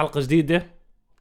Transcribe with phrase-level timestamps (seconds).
[0.00, 0.66] حلقة جديدة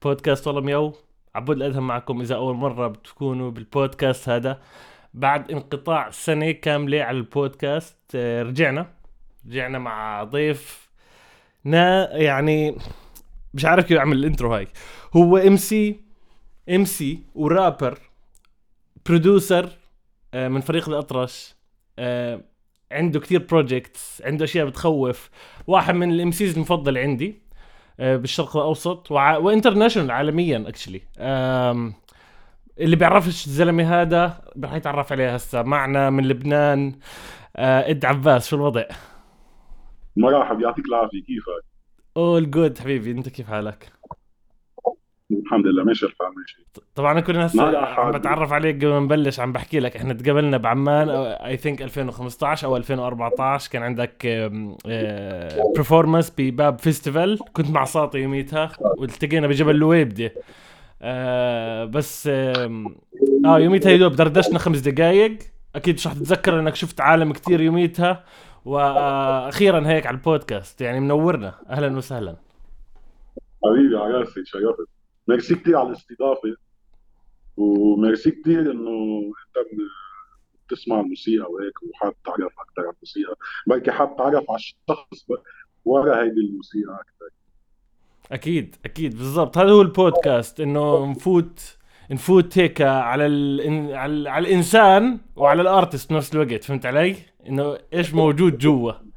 [0.03, 0.93] بودكاست والله meow
[1.35, 4.61] عبود الأدهم معكم إذا أول مرة بتكونوا بالبودكاست هذا.
[5.13, 8.93] بعد انقطاع سنة كاملة على البودكاست آه، رجعنا.
[9.47, 10.89] رجعنا مع ضيف
[11.65, 12.77] نا يعني
[13.53, 14.67] مش عارف كيف أعمل ال intro هاي.
[15.15, 15.99] هو MC
[16.69, 17.99] MC و rapper
[19.05, 19.69] producer
[20.33, 21.55] آه، من فريق الأطرش.
[21.99, 22.41] آه،
[22.91, 25.29] عنده كتير projects عنده أشياء بتخوف.
[25.67, 27.48] واحد من ال MCs المفضل عندي.
[27.99, 29.37] بالشرق الأوسط وع...
[29.37, 31.01] و international عالميا actually
[32.79, 36.93] اللي بيعرفش الزلمة هذا رح يتعرف عليه هسه معنا من لبنان
[37.55, 38.83] إد عباس شو الوضع؟
[40.17, 41.65] مرحبا يعطيك العافية كيفك؟
[42.17, 43.91] all good حبيبي أنت كيف حالك؟
[45.31, 46.65] الحمد لله ماشي الحال ماشي.
[46.95, 49.95] طبعا كنا هسه عم بتعرف عليك قبل ما نبلش عم بحكي لك.
[49.95, 54.27] إحنا تقابلنا بعمان I think 2015 أو 2014 كان عندك
[55.75, 60.29] performance بباب festival كنت مع ساطي يوميتها والتقينا بجبل لويبدي
[61.01, 65.37] آه بس آه يوميتها يدوب دردشنا خمس دقائق
[65.75, 68.23] أكيد مش رح تتذكر إنك شفت عالم كتير يوميتها.
[68.65, 70.81] وأخيرا هيك على البودكاست.
[70.81, 71.53] يعني منورنا.
[71.69, 72.35] أهلا وسهلا.
[73.63, 74.87] حبيبي على راسي تشرفت
[75.29, 76.55] ميرسي كثير على الاستضافة
[77.57, 79.67] وميرسي كثير إنه أنت
[80.67, 83.35] بتسمع الموسيقى وهيك وحابب تعرف أكثر عن الموسيقى
[83.67, 85.25] بركي حابب تعرف على الشخص
[85.85, 87.29] ورا هيدي الموسيقى أكثر
[88.31, 91.77] أكيد أكيد بالضبط هذا هو البودكاست إنه نفوت
[92.11, 93.23] نفوت هيك على.
[93.93, 97.15] على, على الإنسان وعلى الأرتست بنفس الوقت فهمت علي؟
[97.47, 99.08] إنه إيش موجود جوا.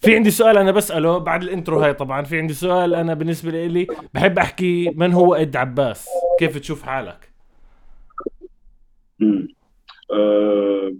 [0.00, 2.22] في عندي سؤال أنا بسأله بعد الإنترو هاي طبعا.
[2.22, 6.06] في عندي سؤال أنا بالنسبة لي بحب أحكي من هو إد عباس؟
[6.38, 7.32] كيف تشوف حالك؟
[9.22, 9.48] امم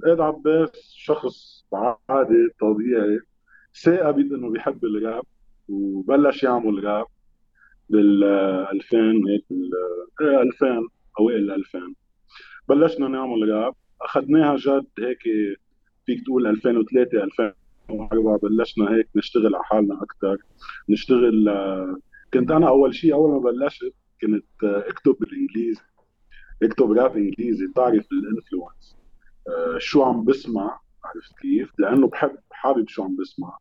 [0.07, 1.65] إد عباس شخص
[2.09, 3.21] عادي طبيعي
[3.85, 5.25] ثاقب إنه بيحب الراب
[5.69, 7.07] وبلش يعمل راب
[7.91, 8.97] بال 2000
[9.29, 9.71] هيك بال
[10.21, 10.89] 2000
[11.21, 11.79] اوائل 2000
[12.69, 15.19] بلشنا نعمل راب أخذناها جد هيك
[16.07, 17.25] فيك تقول 2003
[17.91, 20.37] 2004 بلشنا هيك نشتغل على حالنا أكثر
[20.89, 21.49] نشتغل
[22.35, 25.81] كنت أنا أول شيء أول ما بلشت كنت أكتب بالإنجليزي.
[26.63, 28.97] أكتب راب إنجليزي تعرف الإنفلونس.
[29.49, 33.59] آه، شو عم بسمع عرفت كيف؟ لأنه بحب حابب شو عم بسمع.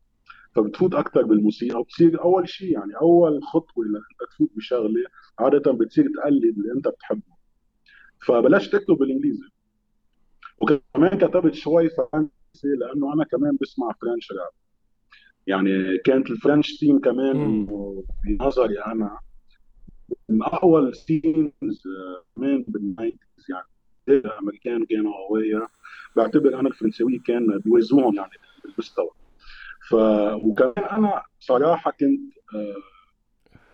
[0.54, 1.80] فبتفوت أكثر بالموسيقى.
[1.80, 5.04] وبتصير أول شيء يعني أول خطوة لانك تفوت بشغلة
[5.38, 7.38] عادة بتصير تقلد اللي أنت بتحبه.
[8.26, 9.48] فبلشت أكتب بالإنجليزي.
[10.60, 12.32] وكمان كتبت شوي فرنسي.
[12.64, 14.50] لأنه أنا كمان بسمع فرنش راب
[15.46, 17.66] يعني كانت الفرنش سين كمان
[18.24, 19.18] بنظري أنا
[20.28, 21.82] من اقوى ال scenes
[22.36, 23.66] كمان بال nineties يعني
[24.08, 25.66] الامريكان كانوا قوية.
[26.16, 28.30] بعتبر أنا الفرنساوي كان بيوازوهم يعني
[28.64, 29.10] بالمستوى.
[29.90, 29.94] ف
[30.44, 32.20] وكمان أنا صراحة كنت
[32.54, 32.76] آه،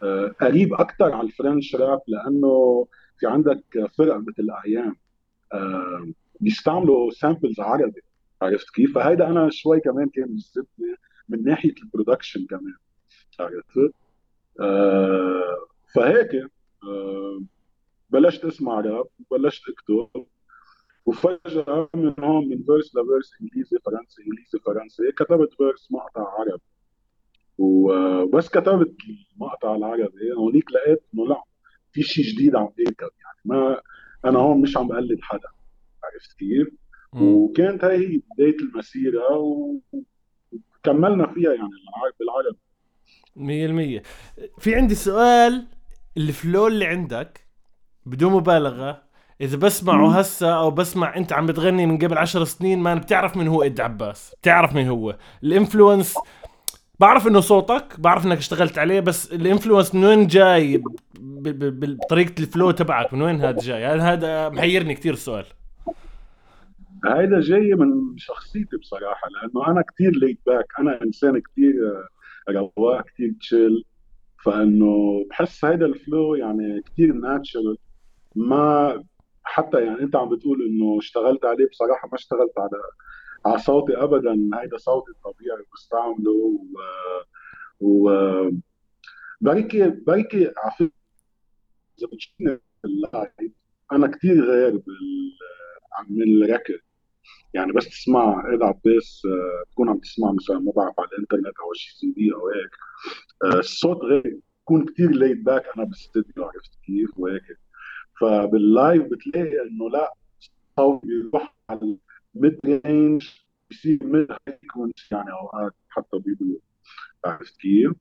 [0.02, 2.86] آه، قريب أكثر على ال French rap لأنه
[3.18, 3.64] في عندك
[3.98, 4.96] فرق مثل أيام
[5.52, 6.06] آه،
[6.40, 8.00] بيستعملوا samples عربي.
[8.44, 10.96] عرفت كيف؟ فهيدا أنا شوي كمان كان بيجذبني
[11.28, 12.74] من ناحية ال production كمان
[13.40, 13.94] عرفت؟
[15.94, 16.50] فهيك
[18.10, 20.26] بلشت أسمع راب بلشت أكتب
[21.06, 26.62] وفجأة من هون من verse ل verse إنجليزي فرنسي إنجليزي فرنسي كتبت verse مقطع عربي
[27.58, 28.94] وبس كتبت
[29.36, 31.42] المقطع العربي هونيك لقيت إنه لا
[31.92, 33.80] في شيء جديد عم يركب يعني ما
[34.24, 35.48] أنا هون مش عم بقلد حدا
[36.04, 36.68] عرفت كيف؟
[37.14, 39.32] وكانت هي هي بداية المسيرة
[40.82, 41.70] وكملنا فيها يعني
[42.20, 42.58] بالعربي
[44.00, 44.02] 100%
[44.58, 45.66] في عندي سؤال
[46.16, 47.46] ال flow اللي عندك
[48.06, 49.02] بدون مبالغة
[49.40, 53.48] إذا بسمعه هسه أو بسمع أنت عم بتغني من قبل عشر سنين ما بتعرف من
[53.48, 55.16] هو إد عباس بتعرف من هو.
[55.42, 56.14] ال influence
[57.00, 60.82] بعرف إنه صوتك بعرف إنك اشتغلت عليه بس ال influence من وين جاي؟
[61.14, 65.44] بطريقة ال flow تبعك من وين هذا جاي؟ هذا محيرني كثير السؤال.
[67.06, 71.74] هيدا جاي من شخصيتي بصراحة لأنه أنا كثير laid back أنا إنسان كثير
[72.50, 73.84] رواق كثير chill
[74.44, 77.76] فإنه بحس هيدا ال flow يعني كثير natural
[78.36, 79.04] ما
[79.44, 82.82] حتى يعني أنت عم بتقول إنه اشتغلت عليه بصراحة ما اشتغلت على
[83.46, 86.60] على صوتي ابدا هيدا صوتي الطبيعي بستعمله و,
[87.80, 88.10] و...
[89.40, 90.90] بركي بركي على
[91.98, 92.58] إذا بتشوفني
[93.92, 95.32] أنا كثير غير بال
[96.10, 96.78] من ال record.
[97.54, 99.22] يعني بس تسمع ايد عباس
[99.72, 102.70] تكون عم تسمع مثلا ما بعرف على الإنترنت أو شي سي دي أو هيك.
[103.58, 107.58] الصوت غير بكون كثير laid back أنا بالاستديو عرفت كيف وهيك.
[108.20, 110.14] فبال live بتلاقي إنه لا
[110.78, 111.98] الصوت بيروح على
[112.36, 113.28] ال mid range
[113.70, 116.58] بيصير mid frequency يعني أوقات حتى بيقولوا
[117.24, 117.92] عرفت كيف؟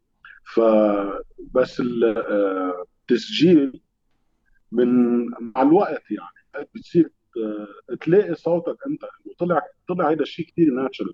[0.55, 3.81] فبس التسجيل
[4.71, 6.65] من مع الوقت يعني.
[6.75, 7.09] بتصير
[8.01, 9.01] تلاقي صوتك أنت
[9.33, 11.13] وطلع طلع هذا الشيء كثير ناتشرال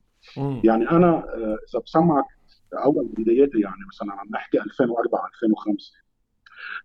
[0.64, 1.24] يعني أنا
[1.70, 2.26] إذا بسمعك
[2.74, 5.94] أول بداياتي يعني مثلا عم نحكي 2004 2005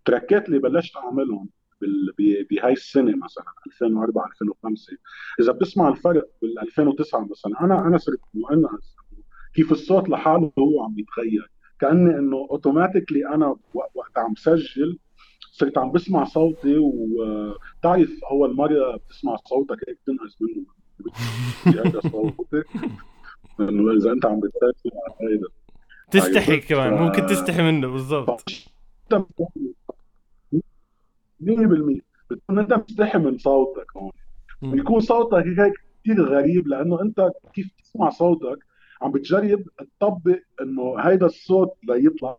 [0.05, 1.49] تركات اللي بلشت أعملهم
[2.49, 4.97] بهاي السنة مثلا 2004 2005
[5.39, 8.95] إذا بتسمع الفرق بال 2009 مثلا أنا أنا صرت مؤنس
[9.53, 11.51] كيف الصوت لحاله هو عم يتغير.
[11.79, 14.99] كأني إنه اوتوماتيكلي أنا وقت عم سجل
[15.51, 20.65] صرت عم بسمع صوتي وتعرف أول مرة بتسمع صوتك هيك تنقص منه.
[23.59, 25.47] انه إذا أنت عم بتسجل هيدا
[26.11, 26.93] تستحي كمان.
[26.93, 28.49] ممكن تستحي منه بالضبط.
[29.11, 29.15] 100%
[32.29, 34.11] بتكون أنت مستحي من صوتك هون.
[34.61, 38.59] بيكون صوتك هيك كثير غريب لأنه أنت كيف تسمع صوتك
[39.01, 39.63] عم بتجرب
[39.99, 42.37] تطبق إنه هيدا الصوت ليطلع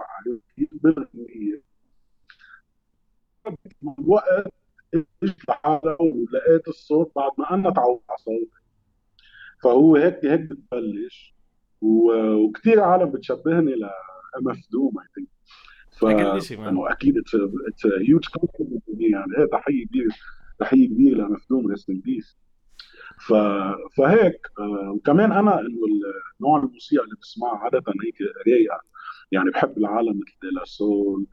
[0.72, 1.62] بالغنية
[3.98, 4.52] الوقت
[4.94, 8.50] اجت لحالها ولقيت الصوت بعد ما أنا تعودت على صوتي
[9.62, 11.36] فهو هيك هيك بتبلش.
[11.80, 15.28] وكثير عالم بتشبهني ل MF DOOM I think
[15.98, 16.04] ف
[16.68, 18.24] إنه أكيد it's huge
[18.98, 20.14] يعني إيه تحية كبيره
[20.58, 22.38] تحية كبيرة ل MF DOOM rest in peace
[23.28, 23.32] ف...
[23.96, 25.78] فهيك آه وكمان أنا إنه
[26.40, 28.14] نوع الموسيقى اللي بسمعها عادة هيك
[28.46, 28.80] رايقة.
[29.32, 31.26] يعني بحب العالم مثل De La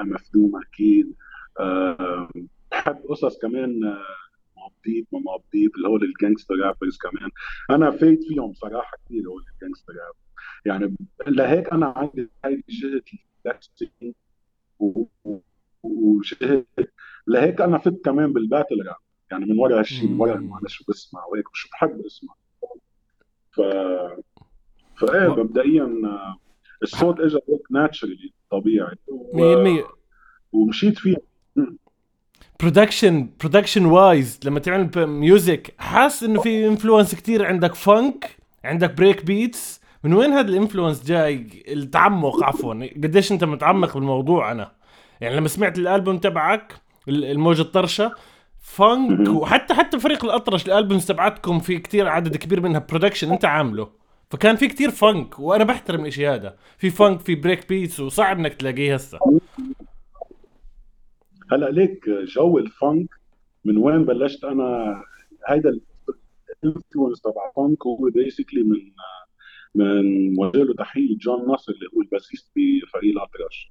[0.00, 1.14] Soul MF DOOM أكيد.
[1.60, 2.30] آه
[2.70, 7.30] بحب قصص كمان آه Deep ما Mobb Deep اللي هو ال gangster rappers كمان.
[7.70, 10.14] أنا فايت فيهم صراحة كثير هو ال gangster rap
[10.66, 13.02] يعني لهيك أنا عندي هاي جهه
[15.82, 16.64] وجهه
[17.26, 18.96] لهيك أنا فت كمان بال battle rap
[19.30, 22.34] يعني من ورا هالشيء من ورا أنا شو بسمع وهيك وشو بحب أسمع.
[23.50, 23.60] ف
[25.00, 25.92] فايه مبدئيا
[26.82, 28.96] الصوت اجى هيك naturally طبيعي.
[29.82, 29.84] 100%
[30.52, 31.16] ومشيت فيه
[32.60, 37.46] production production wise لما تعمل music حاسس إنه في influence كتير.
[37.46, 42.74] عندك funk عندك break beats من وين هذا ال influence جاي؟ التعمق عفوا.
[42.74, 44.72] قديش أنت متعمق بالموضوع أنا.
[45.20, 46.72] يعني لما سمعت الألبوم تبعك
[47.08, 48.12] الموجة الطرشة
[48.60, 53.44] funk وحتى حتى فريق الأطرش ال albums تبعتكم في كتير عدد كبير منها production أنت
[53.44, 53.88] عامله.
[54.30, 56.56] فكان في كتير funk وأنا بحترم الإشي هذا.
[56.78, 59.18] في funk في break beats وصعب إنك تلاقيه هسه.
[61.52, 63.08] هلا ليك جو ال funk
[63.64, 65.02] من وين بلشت أنا؟
[65.48, 65.80] هيدا
[66.64, 68.92] ال influence تبع funk هو basically من
[69.74, 73.70] من موجه له تحيه جون ناصر اللي هو ال bassist بفريق الاطرش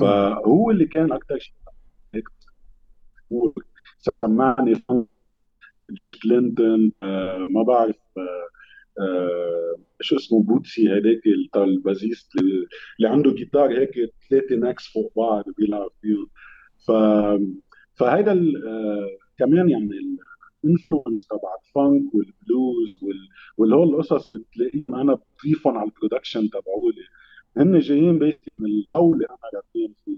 [0.00, 1.54] فهو اللي كان أكثر شيء
[2.14, 2.28] هيك
[3.32, 3.52] هو
[3.98, 5.06] سمعني funk.
[6.22, 8.48] كلينتون آه ما بعرف آه
[9.00, 11.22] آه شو اسمه Bootsy هذاك
[11.56, 13.94] ال bassist اللي عنده جيتار هيك
[14.30, 16.30] ثلاثة necks فوق بعض بيلعب فيهم
[16.86, 16.90] ف
[17.94, 18.32] فهيدا
[18.66, 19.08] آه
[19.38, 19.90] كمان يعني
[20.64, 23.28] ال influence تبع ال funk وال blues وال...
[23.58, 27.02] واللي هو القصص اللي بتلاقيهم أنا بضيفهم على ال production تبعولي
[27.56, 30.16] هن جايين بيتي من الجو اللي أنا ربيت فيه.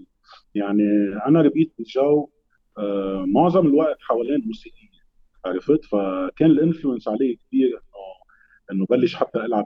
[0.55, 0.83] يعني
[1.27, 2.29] أنا ربيت بجو
[2.77, 5.05] آه معظم الوقت حوالين موسيقية
[5.45, 7.79] عرفت؟ فكان ال influence علي كثير إنه
[8.71, 9.65] إنه بلش حتى ألعب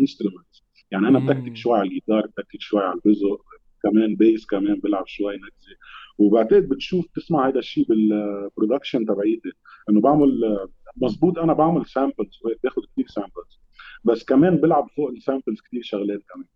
[0.00, 0.46] instrument
[0.90, 3.38] يعني أنا بتكتك شوي على الجيتار بتكتك شوي على ال bass و
[3.82, 5.76] كمان bass كمان بلعب شوي نكزة.
[6.20, 9.52] وبعتقد بتشوف تسمع هذا الشيء بال production تبعيتي
[9.90, 10.58] إنه بعمل
[10.96, 13.60] مزبوط أنا بعمل samples باخذ كثير samples
[14.04, 16.46] بس كمان بلعب فوق ال samples كثير شغلات كمان.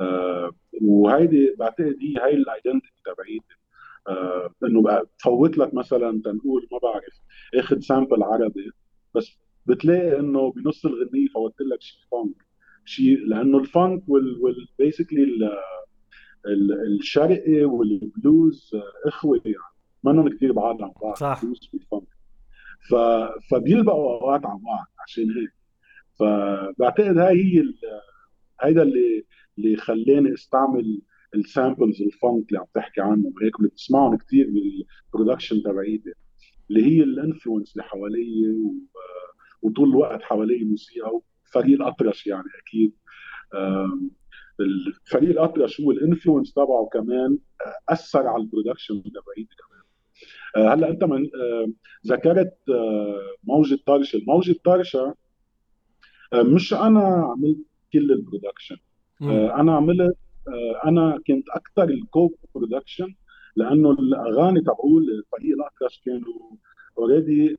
[0.00, 0.50] آه
[0.82, 3.54] وهيدي بعتقد هي هي ال identity تبعيتي.
[4.08, 7.14] آه إنه بفوت لك مثلا تنقول ما بعرف
[7.54, 8.70] آخذ sample عربي
[9.14, 12.36] بس بتلاقي إنه بنص الغنية فوت لك شيء funk
[12.84, 15.24] شيء لأنه ال funk وال basically
[16.46, 18.70] الشرقي والبلوز
[19.06, 19.56] إخوة يعني.
[20.04, 21.38] منهم كثير بعاد عن بعض صح.
[21.42, 22.08] ال blues وال funk
[22.90, 22.94] ف...
[23.50, 25.52] فبيلبقوا أوقات عن بعض عشان هيك.
[26.18, 27.74] فبعتقد هاي هي ال...
[28.60, 29.24] هيدا اللي
[29.58, 31.00] اللي خلاني أستعمل
[31.34, 33.34] ال samples ال funk اللي عم تحكي عنهم.
[33.42, 36.12] هيك اللي بتسمعهم كثير بال production تبعيتي
[36.70, 38.74] اللي هي ال influence اللي حوالي و...
[39.62, 41.10] وطول الوقت حوالي موسيقى
[41.46, 42.92] وفريق الأطرش يعني أكيد.
[44.60, 47.38] الفريق الاطرش هو ال influence تبعه كمان
[47.88, 49.78] أثر على ال production تبعيتي كمان.
[50.72, 51.30] هلأ أنت من
[52.06, 52.56] ذكرت
[53.44, 55.14] موجة طايشة، موجة طايشة
[56.34, 57.58] مش أنا عملت
[57.92, 58.76] كل ال production
[59.60, 60.16] أنا عملت
[60.84, 63.14] أنا كنت أكثر ال co-production
[63.56, 66.56] لأنه الأغاني تبعول فريق الاطرش كانوا
[66.98, 67.56] already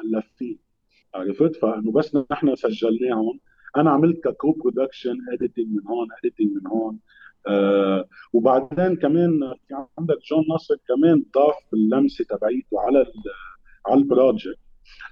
[0.00, 0.58] مؤلفين.
[1.14, 3.40] عرفت؟ فإنه بس نحن سجلناهم.
[3.76, 6.98] أنا عملت ك co-production editing من هون editing من هون.
[7.46, 13.06] آه وبعدين كمان في عندك جون ناصر كمان ضاف اللمسة تبعيته على
[13.86, 14.58] على ال project.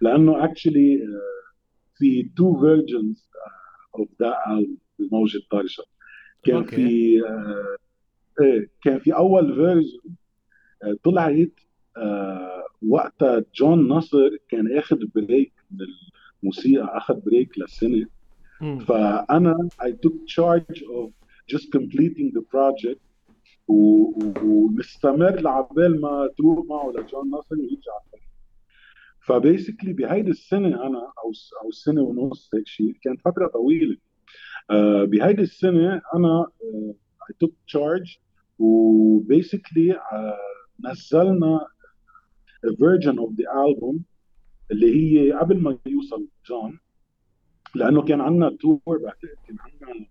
[0.00, 1.00] لأنه actually
[1.97, 3.31] في two versions
[3.99, 4.35] of the
[5.00, 5.85] الموجة الطايشة.
[6.43, 6.76] كان okay.
[6.76, 7.76] في آه
[8.40, 10.14] إيه كان في أول version
[10.83, 11.52] آه طلعت
[11.97, 15.87] آه وقتها جون ناصر كان أخذ break من
[16.43, 18.07] الموسيقى أخذ بريك لسنه
[18.61, 21.11] فأنا I took charge of
[21.52, 23.00] just completing the project
[23.69, 27.93] ونستمر لعبال ما تروح معه لجون ناصر ويرجع
[29.21, 31.33] فبيسكلي بهيدي السنة أنا أو
[31.64, 33.97] أو سنة ونص هيك شيء كانت فترة طويلة.
[33.97, 36.47] uh, بهيدي السنة أنا
[37.31, 38.19] I took charge
[38.59, 40.00] وبيسكلي
[40.85, 41.67] نزلنا
[42.67, 43.97] version of the album
[44.71, 46.79] اللي هي قبل ما يوصل جون.
[47.75, 50.07] لأنه كان عندنا تور بعتقد كان عندنا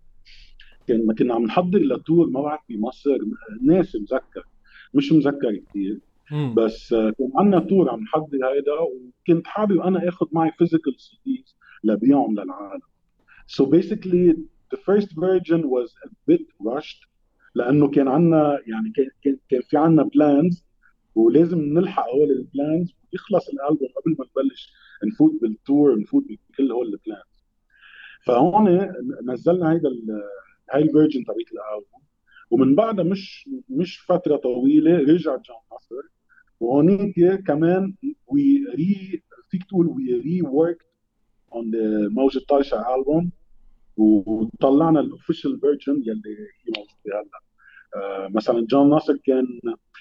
[0.86, 3.18] كان كنا عم نحضر ل tour ما بعرف بمصر
[3.62, 4.44] مش مذكر
[4.94, 6.00] مش مذكر كثير
[6.54, 12.32] بس كان عندنا tour عم نحضر هيدا وكنت حابب أنا آخذ معي physical CDs لبيعهم
[12.40, 12.82] للعالم.
[13.46, 14.34] So basically
[14.72, 17.08] the first version was a bit rushed
[17.54, 20.64] لأنه كان عندنا يعني كان كان في عندنا plans
[21.14, 24.72] ولازم نلحق هول ال plans ويخلص الالبوم قبل ما نبلش
[25.04, 27.29] نفوت بال tour نفوت بكل هول ال plans
[28.26, 28.92] فهون
[29.24, 29.88] نزلنا هيدا
[30.72, 32.00] هاي ال version تبعت الألبوم.
[32.50, 36.08] ومن بعدها مش مش فترة طويلة رجع جون ناصر
[36.60, 37.94] وهونيك كمان
[38.26, 40.86] we re فيك تقول we reworked
[41.54, 41.70] on
[42.08, 43.30] موجة طايشه ألبوم.
[43.96, 47.40] وطلعنا ال official version يلي هي موجودة هلأ.
[47.96, 49.46] آه مثلا جون ناصر كان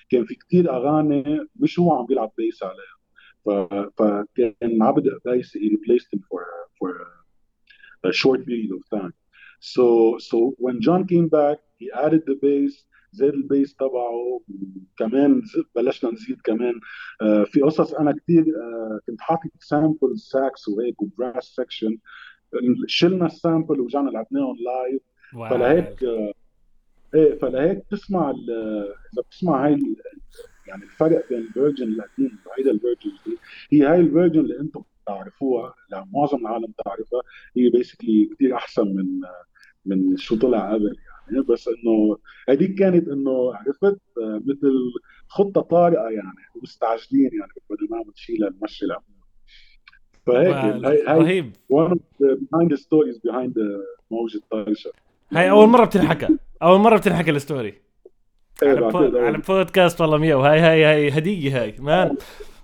[0.10, 3.00] كان في كثير أغاني مش هو عم بيلعب بيس عليها.
[3.98, 5.62] فكان عبد بيس he
[6.34, 6.44] for
[6.80, 7.19] for
[8.08, 9.13] a short period of time.
[9.60, 14.41] So so when John came back he added the bass زاد البيس تبعه
[14.98, 15.41] كمان
[15.75, 16.74] بلشنا نزيد كمان.
[17.22, 21.98] آه في قصص أنا كثير آه كنت حاطط سامبل ساكس وهيك وبراس سكشن
[22.88, 25.01] شلنا السامبل ورجعنا لعبناهم لايف
[25.50, 26.34] فلهيك آه
[27.15, 29.96] إيه فلهيك تسمع إذا بتسمع هاي
[30.68, 33.12] يعني الفرق بين ال version القديم وهيدا ال version
[33.72, 37.22] هي هاي ال version اللي أنتم تعرفوها اللي معظم العالم تعرفها.
[37.58, 39.06] هي basically كثير أحسن من
[39.86, 40.96] من شو طلع قبل
[41.32, 41.44] يعني.
[41.50, 42.18] بس إنه
[42.50, 44.74] هذيك كانت إنه عرفت مثل
[45.28, 49.20] خطة طارئة يعني مستعجلين يعني بدنا نعمل شيء لنمشي الأمور
[50.25, 51.56] فهيك رهيب.
[52.74, 53.68] the stories behind the
[54.12, 54.91] موجة طايشة
[55.32, 56.28] هاي أول مرة بتنحكى.
[56.63, 57.74] أول مرة بتنحكى ال story
[58.63, 59.20] إيه، على.
[59.20, 60.36] على بودكاست والله مية.
[60.36, 61.75] وهاي هاي هاي هدية هاي.
[61.79, 62.18] man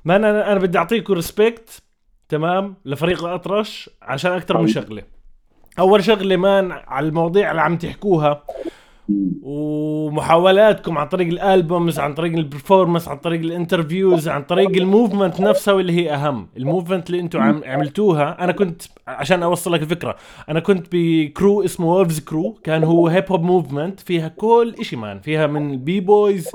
[0.05, 1.83] man أنا أنا بدي اعطيكم respect
[2.29, 5.03] تمام؟ لفريق الأطرش عشان أكثر من شغلة.
[5.79, 8.43] أول شغلة man على المواضيع اللي عم تحكوها
[9.41, 14.69] ومحاولاتكم عن طريق ال albums عن طريق ال performance عن طريق ال interviews عن طريق
[14.69, 16.47] ال movement نفسها واللي هي أهم.
[16.57, 20.15] ال movement اللي أنتم عم عملتوها أنا كنت عشان أوصل لك الفكرة
[20.49, 24.99] أنا كنت ب crew اسمه Wolves Crew كان هو hip hop movement فيها كل شيء
[24.99, 26.49] man فيها من B-boys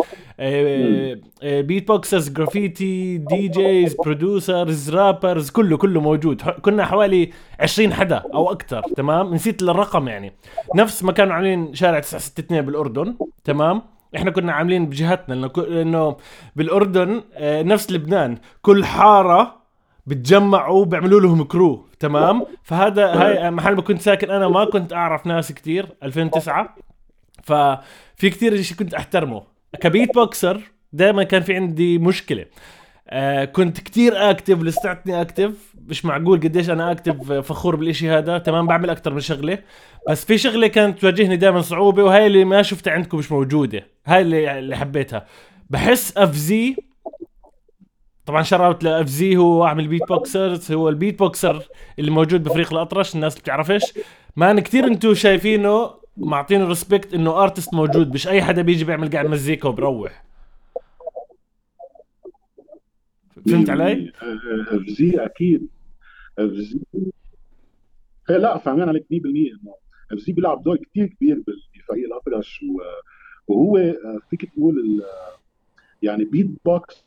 [1.42, 6.42] beatboxers graffiti DJs producers rappers كله كله موجود.
[6.42, 10.32] كنا حوالي 20 حدا أو أكثر تمام؟ نسيت الرقم يعني.
[10.74, 13.82] نفس ما كانوا عاملين شارع 962 بالأردن تمام؟
[14.16, 16.16] إحنا كنا عاملين بجهتنا لأنه
[16.56, 18.38] بالأردن آه، نفس لبنان.
[18.62, 19.60] كل حارة
[20.06, 25.26] بتجمعوا بيعملوا لهم crew تمام؟ فهذا هاي محل ما كنت ساكن أنا ما كنت أعرف
[25.26, 26.74] ناس كتير 2009
[27.42, 29.42] ففي كثير شيء كنت أحترمه.
[29.80, 30.60] ك beatboxer
[30.92, 32.44] دائما كان في عندي مشكلة.
[33.12, 38.38] آه كنت كتير active لساتني active مش معقول قديش أنا active فخور بالإشي هذا.
[38.38, 39.58] تمام بعمل أكتر من شغلة.
[40.10, 43.86] بس في شغلة كانت تواجهني دائما صعوبة وهي اللي ما شفتها عندكم مش موجودة.
[44.06, 45.26] هاي اللي اللي حبيتها.
[45.70, 46.76] بحس اف زي
[48.26, 51.62] طبعا shout out ل اف زي هو اعمل beatboxers هو ال beatboxer
[51.98, 53.98] اللي موجود بفريق الأطرش الناس بتعرفش.
[54.36, 58.14] ما أنا كثير أنتم شايفينه معطينه respect إنه artist موجود.
[58.14, 60.29] مش أي حدا بيجي بيعمل قاعد مزيكا وبروح.
[63.48, 65.68] فهمت علي؟ اف زي أكيد.
[66.38, 66.80] اف زي
[68.30, 69.74] إيه، لا فاهمين عليك 100% إنه
[70.12, 71.42] اف زي بيلعب دور كثير كبير
[71.74, 72.64] بفريق الاطرش
[73.48, 75.02] وهو آه، فيك تقول
[76.02, 77.04] يعني بيت بوكس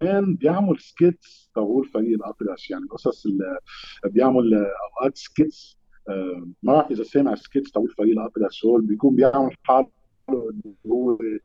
[0.00, 2.84] كمان بيعمل skits تبعول فريق الاطرش يعني
[3.26, 3.58] اللي
[4.04, 5.78] بيعمل أوقات skits
[6.08, 9.90] آه، ما بعرف إذا سامع skits تبعول فريق الاطرش هو بيكون بيعمل حاله
[10.86, 11.38] هو آه،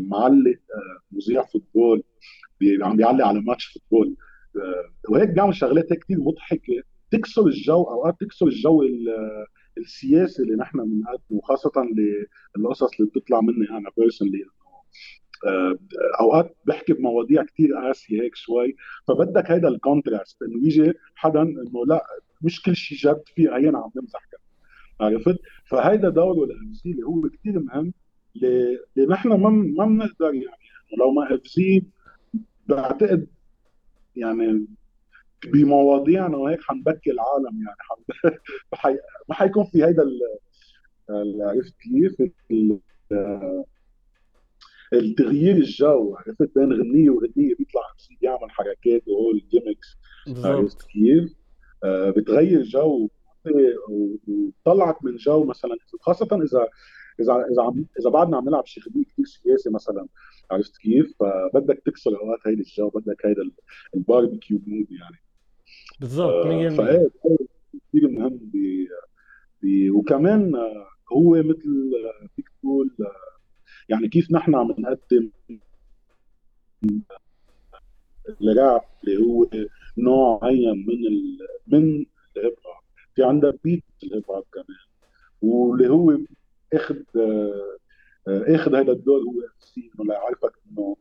[0.00, 0.58] معلق
[1.12, 2.02] مذيع football
[2.82, 4.16] عم بيعلق على match football.
[5.08, 6.82] وهيك بيعمل شغلات كثير مضحكة.
[7.10, 8.82] تكسر الجو أوقات تكسر الجو
[9.78, 11.72] السياسي اللي نحن بنقدمه خاصه
[12.56, 14.44] القصص اللي بتطلع مني أنا personally
[15.46, 15.78] آه،
[16.20, 18.76] أوقات بحكي بمواضيع كثير قاسية هيك شوي.
[19.08, 22.06] فبدك هيدا ال contrast إنه يجي حدا إنه لا
[22.42, 24.28] مش كل شيء جد في هينا عم نمزح
[25.00, 25.38] عرفت؟
[25.70, 27.92] فهيدا دوره ل FZ يلي هو كثير مهم.
[28.36, 30.56] اللي نحن ما ما بنقدر يعني
[30.98, 31.82] لو ما FZ
[32.66, 33.26] بعتقد
[34.16, 34.66] يعني
[35.46, 38.38] بمواضيعنا وهيك حنبكي العالم يعني
[38.74, 38.98] حن...
[39.28, 40.04] ما حيكون في هيدا
[41.40, 42.16] عرفت كيف؟
[44.92, 47.82] التغيير الجو عرفت بين غنية وغنية بيطلع
[48.20, 49.96] يعمل حركات وهول ال gimmicks
[50.44, 51.34] عرفت كيف؟
[51.84, 53.08] آه بتغير جو
[54.28, 56.68] وطلعك من جو مثلا خاصة إذا
[57.20, 60.06] اذا إذا عم إذا بعدنا عم نلعب شيء كثير سياسي مثلا
[60.50, 63.50] عرفت كيف؟ فبدك تكسر اوقات هيدي الجو بدك هيدا
[63.96, 65.16] ال barbecue mood يعني.
[66.00, 67.10] بالضبط 100% آه فايه
[67.88, 68.88] كثير مهم ب
[69.90, 73.38] وكمان آه، هو مثل آه، فيك تقول آه،
[73.88, 75.30] يعني كيف نحن عم نقدم
[78.42, 79.46] الراب اللي هو
[79.98, 82.06] نوع معين من ال من
[82.36, 82.82] ال hip hop.
[83.14, 84.78] في عندك beat ال hip hop كمان
[85.42, 86.18] واللي هو
[86.74, 86.96] اخذ
[88.28, 90.96] اخذ هذا الدور هو اف إنه ليعرفك إنه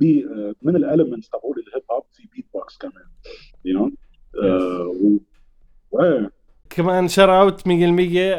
[0.00, 0.26] بي
[0.62, 3.04] من ال elements تبعول ال hip hop في بيت بوكس كمان
[3.64, 3.90] you know
[6.70, 7.70] كمان shout out 100%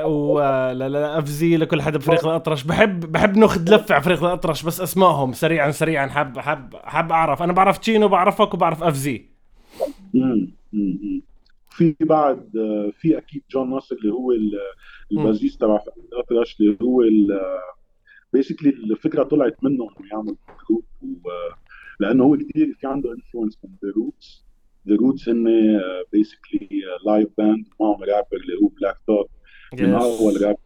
[0.06, 2.64] ول FZ لكل حدا بفريق الأطرش.
[2.64, 7.42] بحب بحب ناخذ لفه على فريق الأطرش بس أسمائهم سريعا سريعا حب حب حب أعرف.
[7.42, 9.26] أنا بعرف تشينو بعرفك وبعرف FZ
[11.74, 12.52] في بعد
[13.00, 14.32] في أكيد جون ناصر اللي هو
[15.12, 17.04] ال bassist تبع الأطرش اللي هو
[18.34, 20.36] basically الفكرة طلعت منه انه يعمل
[20.70, 20.86] group
[22.00, 24.46] لأنه هو كثير في عنده influence من The Roots
[24.88, 25.46] The Roots هن
[26.12, 29.28] basically live band معهم رابر اللي هو Black Thought
[29.74, 30.58] من اول راب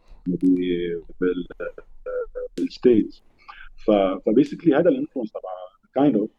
[2.58, 3.22] بال States
[4.26, 5.40] ف basically هذا ال influence تبع
[5.94, 6.30] kind of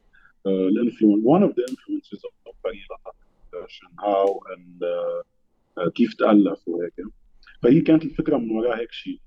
[0.48, 2.56] ال influence one of the influences of
[3.68, 4.84] فريق how and
[5.96, 6.94] كيف تألف وهيك.
[7.64, 9.20] فهي كانت الفكرة من وراء هيك شيء.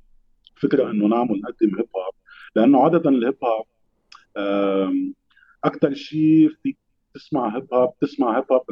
[0.62, 2.14] فكرة إنه نعمل نقدم hip hop
[2.56, 3.66] لأنه عادة ال hip hop
[5.64, 6.78] أكثر شيء فيك
[7.14, 8.62] تسمع hip hop تسمع hip hop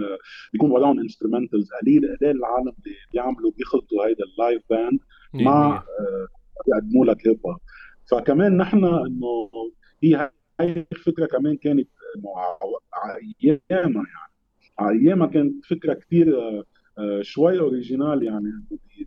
[0.52, 5.00] بيكون وراهم instrumentals قليل قليل العالم اللي بيعملوا بيخلطوا هيدا ال live band
[5.34, 6.26] مع آه،
[6.66, 7.58] بيقدموا لك hip hop
[8.10, 9.50] فكمان نحن إنه
[10.02, 12.30] هي هاي الفكرة كمان كانت انه
[13.44, 14.29] ايامها يعني.
[14.88, 16.64] ايامها كانت فكرة كثير آه،
[16.98, 18.52] آه، شوي original يعني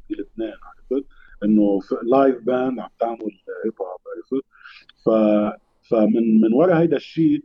[0.09, 1.05] بلبنان عرفت؟
[1.43, 4.45] إنه live band عم تعمل hip hop عرفت؟
[5.05, 5.09] ف
[5.89, 7.43] فمن من وراء هيدا الشيء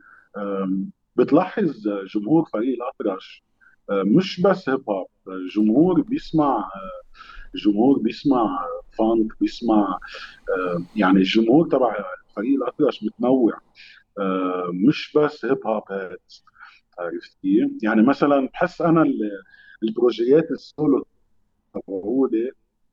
[1.17, 3.45] بتلاحظ جمهور فريق الأطرش
[3.91, 5.07] آه، مش بس hip hop
[5.55, 7.03] جمهور بيسمع آه،
[7.55, 8.67] جمهور بيسمع
[8.99, 9.99] funk بيسمع
[10.59, 11.97] آه، يعني الجمهور تبع
[12.37, 13.61] فريق الأطرش متنوع
[14.73, 16.45] مش بس hip hop heads
[16.99, 19.05] عرفت كيف؟ يعني مثلا بحس أنا
[19.83, 21.07] البروجيات السولو
[21.75, 22.51] تبعولي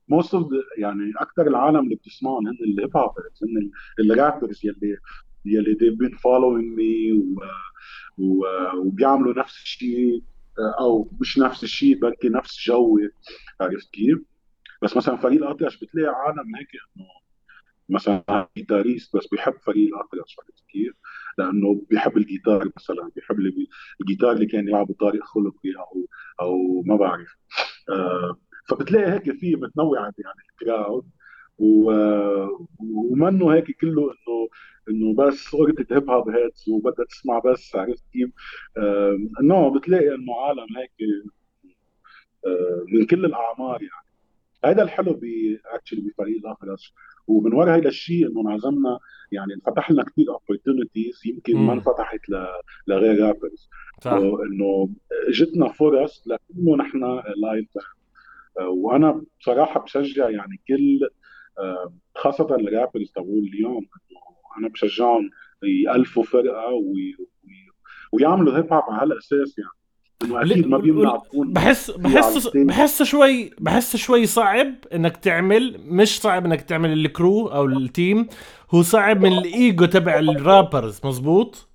[0.08, 0.46] most of
[0.78, 3.10] يعني أكثر العالم اللي بتسمعهم هن ال hip hop
[3.42, 4.96] هن ال rappers يلي
[5.44, 7.16] يلي they've been following me
[8.18, 8.44] و
[8.78, 10.22] وبيعملوا نفس الشيء
[10.80, 13.10] أو مش نفس الشيء بلكي نفس جوي
[13.60, 14.18] عرفت كيف؟
[14.82, 17.06] بس مثلا فريق الأطرش بتلاقي عالم هيك إنه
[17.88, 20.94] مثلا guitarist بس بيحب فريق الأطرش عرفت كيف؟
[21.38, 23.36] لأنه بيحب الجيتار مثلا بيحب
[24.00, 26.06] الجيتار اللي كان يلعبه طارق خلقي أو
[26.40, 27.36] أو ما بعرف.
[27.90, 28.36] آه
[28.68, 31.10] فبتلاقي هيك في متنوعة يعني ال crowd
[32.78, 34.48] ومنه هيك كله إنه
[34.90, 38.30] إنه بس صورة hip hop heads وبدها تسمع بس عرفت كيف؟
[39.42, 40.92] no بتلاقي إنه عالم هيك
[42.92, 44.05] من كل الأعمار يعني.
[44.64, 45.24] هذا الحلو ب
[45.66, 46.94] actually بفريق الاطرش
[47.26, 48.98] ومن وراء هذا الشيء إنه انعزمنا
[49.32, 52.20] يعني انفتح لنا كثير opportunities يمكن ما انفتحت
[52.86, 53.68] لغير rappers
[54.06, 54.90] إنه
[55.28, 57.68] اجتنا فرص لأنه نحن live
[58.60, 61.08] وأنا بصراحة بشجع يعني كل
[62.14, 63.86] خاصة ال rappers تبعول اليوم.
[64.58, 65.30] أنا بشجعهم
[65.62, 67.16] يألفوا فرقة وي...
[68.12, 69.70] ويعملوا hip hop على هالأساس يعني.
[70.22, 76.60] أكيد ما بيمنع بحس بحس بحس شوي بحس شوي صعب إنك تعمل مش صعب إنك
[76.60, 78.26] تعمل ال crew أو ال team
[78.74, 81.68] هو صعب من الايجو تبع ال rappers مزبوط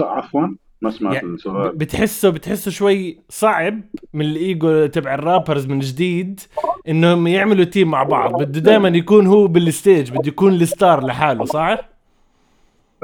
[0.00, 0.48] عفوا
[0.82, 1.76] ما سمعت يعني السؤال.
[1.76, 3.80] بتحسه بتحسه شوي صعب
[4.14, 6.40] من الايجو تبع ال rappers من جديد
[6.88, 8.42] إنهم يعملوا team مع بعض.
[8.42, 11.88] بده دائما يكون هو بال stage بده يكون ال star لحاله صح؟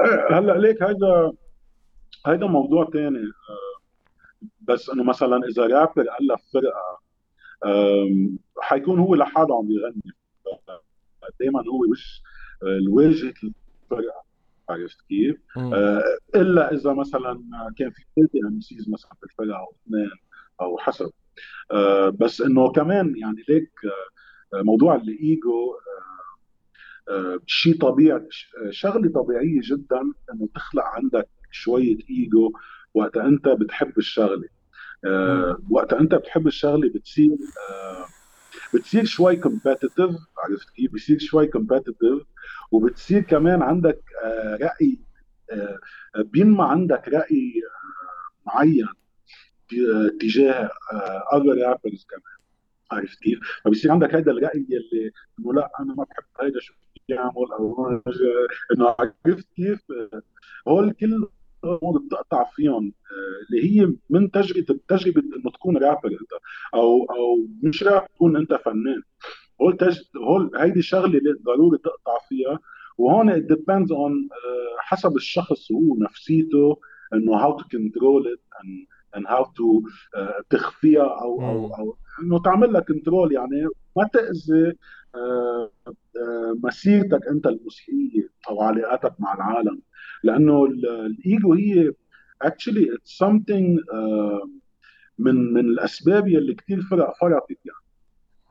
[0.01, 1.31] إيه، هلأ ليك هذا
[2.25, 3.81] هذا موضوع ثاني آه،
[4.61, 7.05] بس إنه مثلا إذا رابر الف فرقة
[8.59, 10.15] حيكون هو لحاله عم يغني.
[11.39, 12.21] دائما هو وش
[12.63, 14.23] الواجهة الفرقة
[14.69, 16.03] عرفت كيف؟ آه،
[16.35, 17.43] إلا إذا مثلا
[17.77, 20.11] كان في ثلاثة MCs مثلا في الفرقة أو اثنين
[20.61, 21.11] أو حسب.
[21.71, 23.71] آه، بس إنه كمان يعني ليك
[24.53, 25.75] آه، موضوع الإيجو
[27.09, 28.27] آه، شيء طبيعي
[28.69, 30.01] شغلة طبيعية جدا
[30.33, 32.51] إنه تخلق عندك شوية إيجو
[32.93, 34.47] وقت أنت بتحب الشغلة
[35.05, 37.37] آه، وقت أنت بتحب الشغلة بتصير
[37.71, 38.05] آه،
[38.73, 42.23] بتصير شوي competitive عرفت كيف؟ بتصير شوي competitive
[42.71, 44.99] وبتصير كمان عندك آه، رأي
[45.51, 45.79] آه،
[46.17, 48.87] بينما عندك رأي آه، معين
[49.69, 50.69] ت- تجاه
[51.33, 52.35] اذر رابرز كمان
[52.91, 56.73] عرفت كيف؟ فبصير عندك هذا الرأي اللي إنه لا أنا ما بحب هيدا شو
[57.09, 58.01] بيعمل أو
[58.73, 60.21] إنه عرفت كيف؟ آه،
[60.67, 61.27] هول كل
[61.65, 66.31] الأمور بتقطع فيهم آه، اللي هي من تجربه تجربة إنه تكون رابر أنت
[66.73, 69.01] أو أو مش راب تكون أنت فنان.
[69.61, 69.99] هول تج...
[70.17, 72.59] هول هيدي شغلة اللي ضروري تقطع فيها
[72.97, 76.79] وهون depends on uh, حسب الشخص هو نفسيته
[77.13, 79.67] إنه how to control it and and how to
[80.19, 81.75] uh, تخفيها أو أو.
[81.75, 89.13] أو إنه تعمل لها كنترول يعني ما تأذي uh, uh, مسيرتك أنت الموسيقيه أو علاقاتك
[89.19, 89.81] مع العالم
[90.23, 91.91] لأنه ال- الإيجو هي
[92.45, 94.49] actually it's something uh,
[95.19, 97.79] من من الأسباب يلي كثير فرق فرقت يعني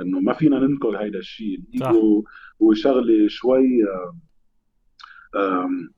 [0.00, 1.58] إنه ما فينا ننكر هيدا الشيء.
[1.74, 2.24] الإيجو
[2.62, 3.68] هو شغلة شوي
[5.36, 5.90] آم،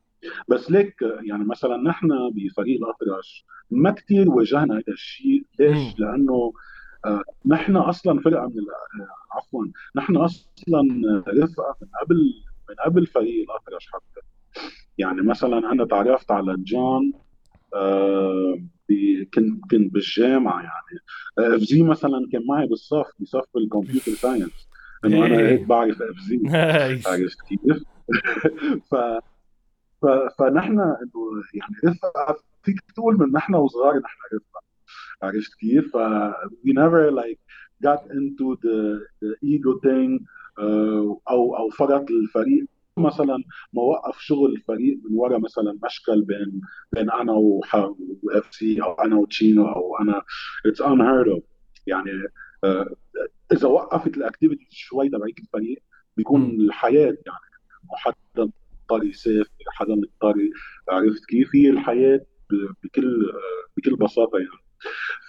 [0.49, 6.53] بس ليك يعني مثلا نحن بفريق الأطرش ما كثير واجهنا هذا الشيء ليش؟ لأنه
[7.07, 10.83] آه، نحن أصلا فرقة من آه، عفوا نحن أصلا
[11.29, 12.33] رفقة من قبل
[12.69, 14.27] من قبل فريق الأطرش حتى.
[14.99, 17.13] يعني مثلا أنا تعرفت على جون
[17.75, 18.59] آه،
[19.35, 21.01] كنت كنت بالجامعة يعني.
[21.57, 24.69] FZ مثلا كان معي بالصف بصف ال computer science.
[25.05, 25.49] إنه أنا إيه.
[25.49, 26.41] هيك بعرف FZ
[27.11, 27.83] عرفت كيف؟
[28.91, 28.95] ف...
[30.39, 34.63] فنحن إنه يعني رفقه فيك تقول من نحن وصغار نحن رفقه
[35.23, 35.99] عرفت كيف؟ ف
[36.65, 37.39] we never like
[37.83, 40.27] got into the, the ego thing
[40.59, 42.67] آه، أو أو فرط الفريق
[42.99, 43.37] مثلا
[43.73, 46.61] ما وقف شغل الفريق من وراء مثلا مشكل بين
[46.93, 50.23] بين أنا و FZ أو أنا وتشينو أو أنا
[50.67, 51.43] it's unheard of
[51.87, 52.11] يعني
[52.65, 52.95] آه،
[53.53, 55.83] إذا وقفت ال activity شوي تبعيت الفريق
[56.17, 56.51] بيكون.
[56.51, 57.47] الحياة يعني
[58.39, 58.53] إنه
[58.91, 60.35] حدا مضطر يسافر حدا مضطر
[60.89, 62.27] عرفت كيف هي الحياة
[62.85, 64.51] بكل آه، بكل بساطة يعني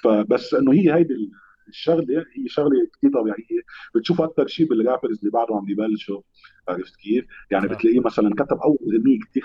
[0.04, 1.32] فبس إنه هي هيدي
[1.68, 3.62] الشغلة هي شغلة كثير طبيعية
[3.96, 6.22] بتشوف أكثر شيء بال rappers اللي بعدهم عم ببلشوا
[6.68, 7.74] عرفت كيف؟ يعني صح.
[7.74, 9.44] بتلاقيه مثلا كتب أول اغنيه كثير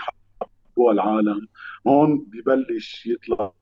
[0.73, 1.49] حبوها العالم
[1.87, 3.53] هون ببلش يطلع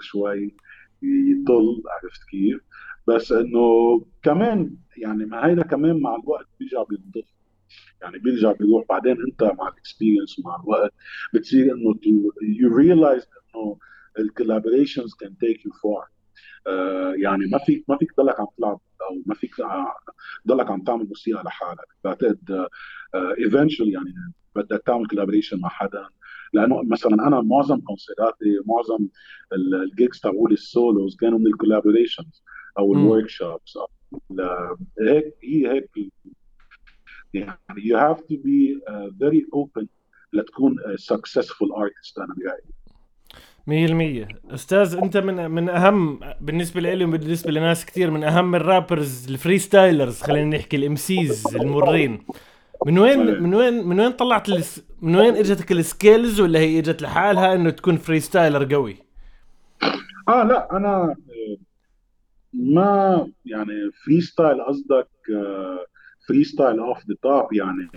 [0.00, 0.56] شوي
[1.02, 2.60] يطل عرفت كيف؟
[3.08, 7.35] بس إنه كمان يعني هيدا كمان مع الوقت بيرجع بينضف
[8.02, 8.84] يعني بيرجع بيروح.
[8.88, 10.92] بعدين انت مع ال experience ومع الوقت
[11.34, 11.94] بتصير إنه
[12.42, 13.78] you realize إنه
[14.18, 16.08] ال collaborations can take you far
[17.16, 19.54] يعني ما فيك ما فيك تضلك عم تلعب أو ما فيك
[20.44, 21.88] تضلك عم تعمل موسيقى لحالك.
[22.04, 22.68] بعتقد
[23.14, 24.14] eventually يعني
[24.56, 26.08] بدك تعمل collaboration مع حدا.
[26.52, 29.08] لأنه مثلا أنا معظم concert اتي معظم
[29.52, 32.44] ال gigs تبعولي ال solos كانوا من ال collaborations
[32.78, 32.94] أو.
[32.94, 33.78] ال workshops
[35.00, 35.90] هيك هي هيك
[37.34, 39.86] يعني you have to be uh, very open
[40.32, 42.76] لتكون a successful artist أنا برايي
[43.66, 48.62] مية المية أستاذ أنت من من أهم بالنسبة لي وبالنسبة لناس كتير من أهم ال
[48.62, 52.26] rappers ال freestylers خلينا نحكي ال MCs المرين
[52.86, 53.42] من وين.
[53.42, 54.84] من وين من وين طلعت الس...
[55.02, 58.96] من وين إجتك ال skills ولا هي إجت لحالها إنه تكون freestyler قوي؟
[60.28, 61.16] آه لا أنا آه،
[62.52, 63.72] ما يعني
[64.04, 65.08] freestyle قصدك
[66.28, 67.88] freestyle off the top يعني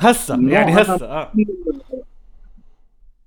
[0.00, 1.32] هسه يعني هسه آه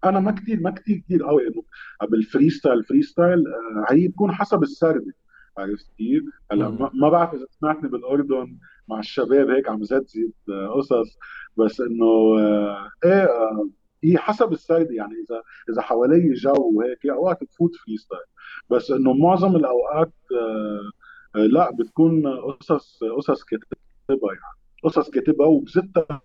[0.06, 1.64] أنا ما كثير ما كثير كثير قوي إنه
[2.10, 5.14] بال freestyle freestyle آه، هي بتكون حسب السهرة
[5.58, 6.70] عرفت كيف؟ هلأ.
[6.94, 11.18] ما- بعرف إذا سمعتني بالأردن مع الشباب هيك عم زتزت آه، قصص
[11.58, 13.70] بس إنه آه، إيه آه،
[14.04, 18.22] هي حسب السهرة يعني اذا إذا حوالي جو وهيك أوقات بفوت freestyle
[18.70, 20.92] بس إنه معظم الأوقات آه، آه،
[21.38, 24.58] لا بتكون قصص قصص كاتبها يعني.
[24.84, 26.22] قصص كاتبها وبزتها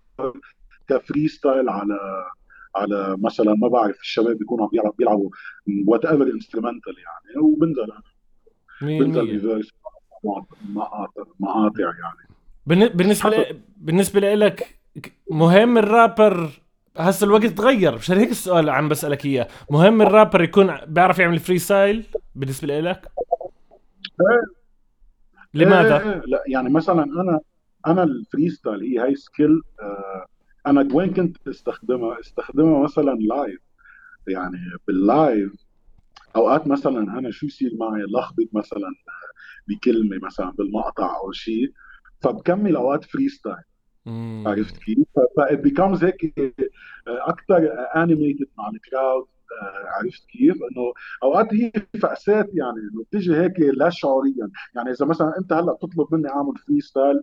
[0.89, 1.99] ك freestyle على
[2.77, 5.31] على مثلا ما بعرف الشباب بيكونوا عم بيلعبوا بيلعبوا
[5.87, 7.47] whatever instrumental يعني.
[7.47, 7.87] وبنزل
[8.83, 9.71] مية بنزل المية ب verse
[10.75, 12.29] مقاطع مقاطع يعني.
[12.67, 14.79] بالن- بالنسبة لي بالنسبة لك
[15.31, 16.51] مهم الرابر
[16.97, 17.95] هسه الوقت تغير.
[17.95, 19.49] مشان هيك السؤال عم بسألك إياه.
[19.71, 23.09] مهم الرابر يكون بيعرف يعمل freestyle بالنسبة لك؟
[25.55, 27.41] لماذا؟ إيه إيه لا يعني مثلا أنا
[27.87, 30.27] أنا ال freestyle هي هاي skill آه
[30.67, 33.61] أنا وين كنت أستخدمها؟ أستخدمها مثلا live
[34.29, 35.53] يعني بال live
[36.37, 38.89] أوقات مثلا أنا شو يصير معي لخبط مثلا
[39.69, 41.73] بكلمة مثلا بالمقطع أو شيء
[42.21, 43.65] فبكمل أوقات freestyle
[44.47, 44.99] عرفت كيف؟
[45.37, 46.35] ف it becomes هيك
[47.07, 49.27] أكثر animated مع ال crowd
[49.87, 55.39] عرفت كيف؟ إنه أوقات هي فأسات يعني إنه بتيجي هيك لا شعوريا، يعني إذا مثلا
[55.39, 57.23] أنت هلأ بتطلب مني أعمل freestyle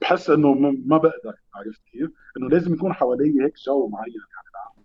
[0.00, 0.52] بحس إنه
[0.86, 1.34] ما بقدر.
[1.54, 4.82] عرفت كيف؟ إنه لازم يكون حوالي هيك جو معين يعني لأعمل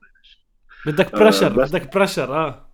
[0.86, 2.68] بدك pressure آه بدك pressure آه.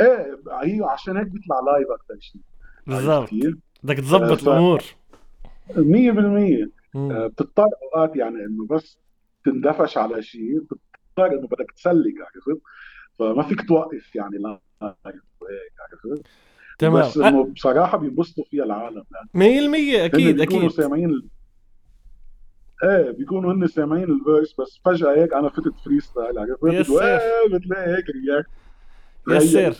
[0.00, 2.40] إيه هي عشان هيك بيطلع live أكثر شيء.
[2.86, 3.28] بالضبط.
[3.82, 4.82] بدك تظبط آه الأمور.
[5.70, 8.98] 100% آه بتضطر أوقات يعني إنه بس
[9.44, 10.62] تندفش على شيء
[11.12, 12.62] بتضطر انه بدك تسلك عرفت؟
[13.18, 16.22] فما فيك توقف يعني لا عرفت؟
[16.78, 17.02] تمام.
[17.02, 19.40] بس إنه بصراحة بينبسطوا فيها العالم 100%
[20.04, 20.70] أكيد أكيد.
[20.70, 21.28] سامعين
[22.84, 26.80] إيه بيكونوا هن سامعين ال verse بس فجأة هيك أنا فتت freestyle عرفت؟ إيه
[27.58, 28.48] بتلاقي هيك react
[29.28, 29.74] يصير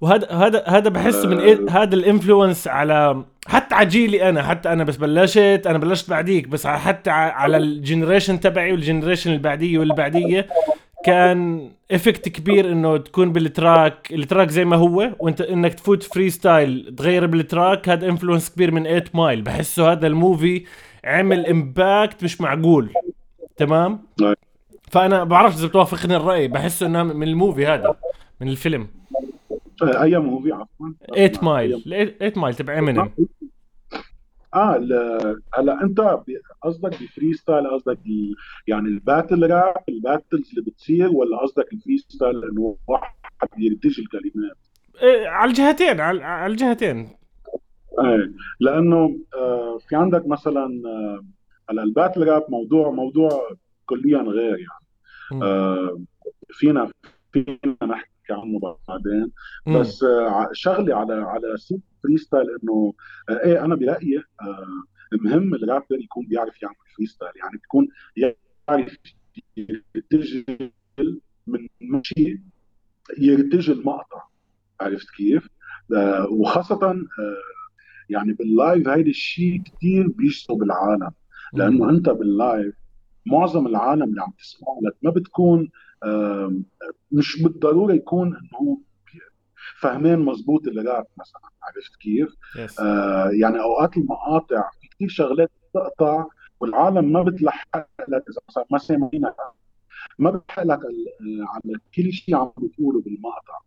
[0.00, 4.72] وهذا هذا هذا بحس من إيه هذا ال influence على حتى على جيلي أنا حتى
[4.72, 9.42] أنا بس بلشت أنا بلشت بعديك بس حتى على ال generation تبعي وال generation اللي
[9.42, 10.46] بعديه واللي بعديه
[11.04, 16.02] كان effect كبير إنه تكون بال track ال track زي ما هو وانت إنك تفوت
[16.02, 20.64] freestyle تغير بال track هذا influence كبير من 8 Mile بحسه هذا ال movie
[21.04, 22.92] عمل impact مش معقول.
[23.56, 24.02] تمام؟
[24.90, 27.94] فأنا بعرفش إذا بتوافقني الرأي بحسه انه من ال movie هذا.
[28.40, 28.88] من الفيلم.
[29.82, 30.88] أي movie عفوا.
[31.14, 31.82] 8 Mile
[32.18, 33.10] 8 Mile تبع امينيم
[34.54, 34.76] آه
[35.54, 36.18] هلا أنت
[36.62, 37.98] قصدك ب freestyle قصدك
[38.66, 43.12] يعني ال battle rap ال battles اللي بتصير ولا قصدك ال freestyle إنه واحد
[43.58, 44.56] يرتجل الكلمات؟
[45.02, 46.96] إيه على الجهتين على الجهتين.
[48.04, 51.24] إيه لأنه آه في عندك مثلا آه
[51.70, 53.50] هلا ال battle rap موضوع موضوع
[53.86, 55.44] كليا غير يعني.
[55.44, 56.00] آه
[56.48, 56.90] فينا
[57.32, 59.32] فينا نحكي عنه بعدين.
[59.80, 62.94] بس آه شغلي على على سيت freestyle إنه
[63.28, 64.66] آه إيه أنا برايي آه
[65.12, 67.32] مهم الرابر يكون بيعرف يعمل freestyle.
[67.36, 68.96] يعني بيكون يعرف
[69.56, 70.44] يرتجل
[71.46, 72.40] من مشي
[73.18, 74.22] يرتجل المقطع
[74.80, 75.48] عرفت كيف؟
[76.30, 76.96] وخاصة
[78.08, 81.10] يعني بال live هيدي الشيء كثير بيشطب العالم
[81.52, 82.74] لأنه أنت بال live
[83.26, 85.70] معظم العالم اللي عم تسمع لك ما بتكون
[87.12, 88.78] مش بالضرورة يكون إنه
[89.80, 92.80] فهمان مزبوط الراب مثلا عرفت كيف؟ yes.
[92.80, 96.26] آه يعني أوقات المقاطع في كثير شغلات بتقطع
[96.60, 99.34] والعالم ما بتلحق لك إذا مثلا ما سامعينك
[100.18, 100.78] ما بتلحق لك
[101.48, 103.58] على كل شيء عم بتقوله بالمقطع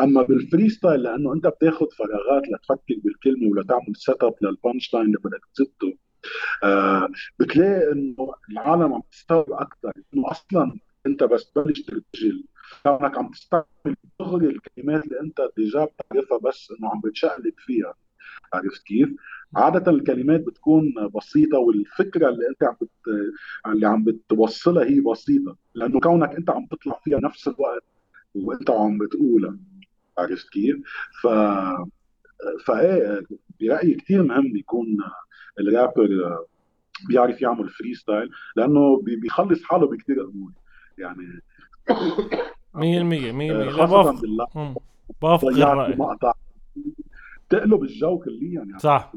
[0.00, 5.18] أما بال freestyle لأنه أنت بتاخذ فراغات لتفكر بالكلمة ولا تعمل setup لل punchline اللي
[5.24, 5.94] بدك تزته
[7.40, 12.44] بتلاقي إنه العالم عم تستوعب أكثر إنه أصلا أنت بس تبلش ترتجل
[12.82, 17.94] كونك عم تستعمل دغري الكلمات اللي أنت déjà بتعرفها بس إنه عم بتشقلب فيها.
[18.54, 19.08] عرفت كيف؟
[19.56, 22.90] عادة الكلمات بتكون بسيطة والفكرة اللي أنت عم بت...
[23.66, 25.56] اللي عم بتوصلها هي بسيطة.
[25.74, 27.84] لأنه كونك أنت عم تطلع فيها نفس الوقت
[28.34, 29.56] وأنت عم بتقولها.
[30.18, 30.76] عرفت كيف؟
[31.22, 31.26] ف
[32.66, 33.22] فإيه
[33.60, 34.96] برأيي كثير مهم يكون
[35.60, 36.08] الرابر
[37.08, 40.52] بيعرف يعمل freestyle لأنه بيخلص حاله بكثير امور
[40.98, 41.40] يعني
[42.74, 44.74] 100% 100% خاصة باللايف.
[45.22, 45.96] بوافق الرأي.
[45.96, 46.32] مقطع
[47.48, 48.78] تقلب الجو كليا يعني.
[48.78, 49.12] صح.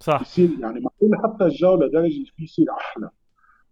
[0.00, 0.22] صح.
[0.22, 3.10] بصير يعني معقول حتى الجو لدرجة فيه يصير أحلى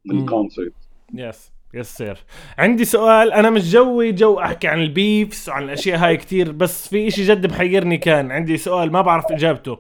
[0.05, 0.73] من الكونسرت
[1.15, 2.19] يس يس سير
[2.59, 3.33] عندي سؤال.
[3.33, 7.23] أنا مش جوي جو أحكي عن ال beefs وعن الأشياء هاي كتير بس في إشي
[7.23, 8.31] جد محيرني كان.
[8.31, 9.79] عندي سؤال ما بعرف إجابته.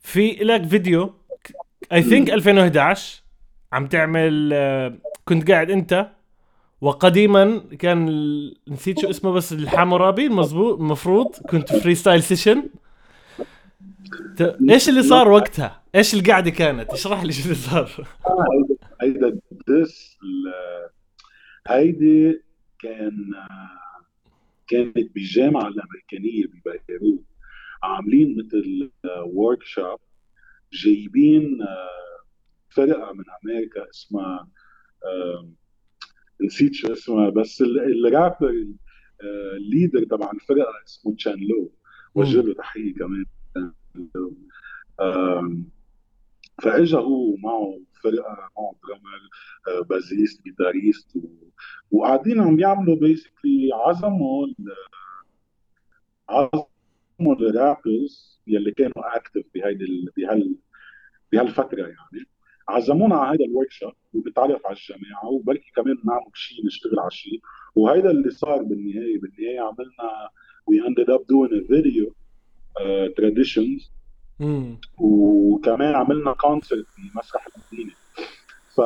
[0.00, 1.14] في لك فيديو
[1.92, 3.22] I think 2011
[3.72, 6.10] عم تعمل آه، كنت قاعد انت
[6.80, 8.06] وقديما كان
[8.68, 12.68] نسيت شو اسمه بس الحامورابي المظبوط المفروض كنت freestyle session
[14.70, 18.06] إيش اللي صار وقتها؟ إيش القعدة كانت؟ اشرح لي شو اللي صار
[19.02, 20.18] هيدا ديس
[21.68, 22.42] هيدي
[22.78, 23.32] كان
[24.66, 27.24] كانت بالجامعة الأمريكانية ببيروت
[27.86, 28.90] عاملين مثل
[29.24, 29.98] workshop
[30.72, 31.58] جايبين
[32.70, 34.48] فرقة من أمريكا اسمها
[36.40, 38.66] نسيت شو اسمها بس ال rapper
[39.56, 41.72] ال leader تبع الفرقة اسمه تشان لو
[42.14, 43.24] وجه له تحية كمان.
[46.62, 49.28] فإجا هو معه فرقة معه drummer
[49.82, 51.18] bassist guitarist
[51.90, 54.46] وقاعدين عم يعملوا basically عزموا
[57.20, 60.56] عزموا ال rappers يلي كانوا active بهيدي بهال
[61.32, 62.26] بهالفترة يعني.
[62.68, 67.40] عزمونا على هذا ال workshop وبتعرف على الجماعة وبلكي كمان نعمل شيء نشتغل على شيء
[67.76, 70.30] وهيدا اللي صار بالنهايه بالنهاية عملنا
[70.66, 72.14] we ended up doing a video
[73.16, 73.92] traditions
[74.98, 77.92] وكمان عملنا concert بمسرح المدينة.
[78.74, 78.80] ف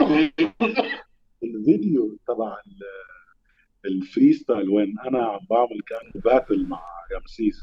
[1.44, 2.56] الفيديو تبع
[3.84, 6.82] ال freestyle وين أنا عم بعمل كان battle مع
[7.16, 7.60] رمسيس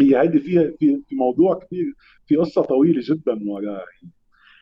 [0.00, 1.94] هي هيدي فيها في, في موضوع كثير
[2.26, 3.84] في قصة طويلة جدا وراها.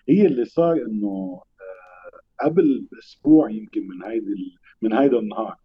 [0.08, 5.56] هي اللي صار إنه آه، قبل بأسبوع يمكن من هيدي من هيدا النهار.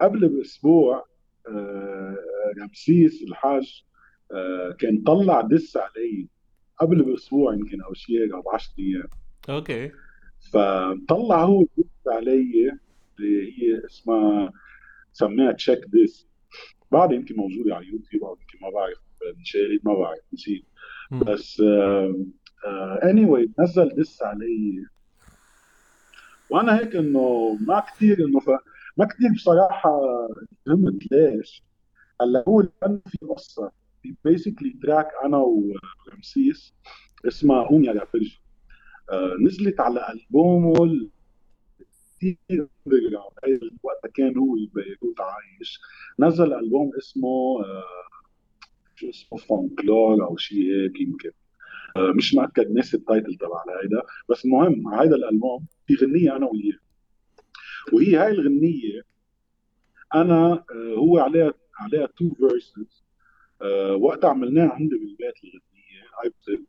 [0.00, 1.04] قبل بأسبوع
[1.48, 2.16] آه،
[2.62, 3.84] رمسيس الحاج
[4.32, 6.28] آه، كان طلع diss علي.
[6.80, 9.08] قبل بأسبوع يمكن أو شيء أو ب 10 أيام.
[9.48, 9.90] okay.
[10.52, 12.78] فطلع هو diss علي
[13.20, 14.52] اللي هي اسمها
[15.12, 16.28] سميها check this
[16.92, 18.98] بعد يمكن موجودة على يوتيوب أو يمكن ما بعرف
[19.38, 20.64] انشالت ما بعرف نسيت.
[21.12, 21.62] بس
[23.04, 24.86] anyway anyway, نزل diss علي.
[26.50, 28.50] وأنا هيك إنه ما كثير إنه ف...
[28.96, 30.00] ما كثير بصراحة
[30.66, 31.62] فهمت ليش.
[32.22, 33.72] هلا هو لأن في قصة.
[34.02, 36.74] في basically track أنا ورمسيس
[37.28, 38.06] اسمها قوم يا
[39.12, 41.10] آه نزلت على ألبومه
[42.20, 42.68] كثير
[43.82, 45.80] وقتها كان هو ببيروت عايش.
[46.18, 47.82] نزل ألبوم اسمه آه
[48.96, 51.30] شو اسمه فونكلور أو شيء هيك يمكن.
[51.96, 54.02] آه مش مأكد ناسي ال title تبع هيدا.
[54.28, 56.78] بس المهم هيدا الألبوم في غنية أنا وياه.
[57.92, 59.02] وهي هاي الغنية
[60.14, 63.04] أنا آه هو عليها عليها two verses
[63.94, 65.34] وقتها عملناها عندي بالبيت
[66.24, 66.64] ايبتل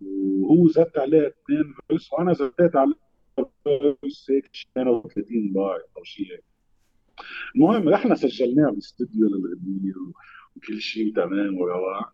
[0.00, 2.96] وهو زت عليها اثنين verse وأنا زتيت عليها
[3.38, 6.44] 32 بار أو شيء هيك.
[7.56, 9.94] المهم رحنا سجلناها بالاستوديو للغنية
[10.56, 12.12] وكل شيء تمام ورواق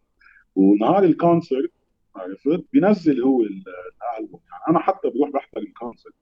[0.54, 1.72] ونهار ال concert
[2.16, 4.40] عرفت؟ بينزل هو الألبوم.
[4.50, 6.14] يعني أنا حتى بروح بحضر ال concert.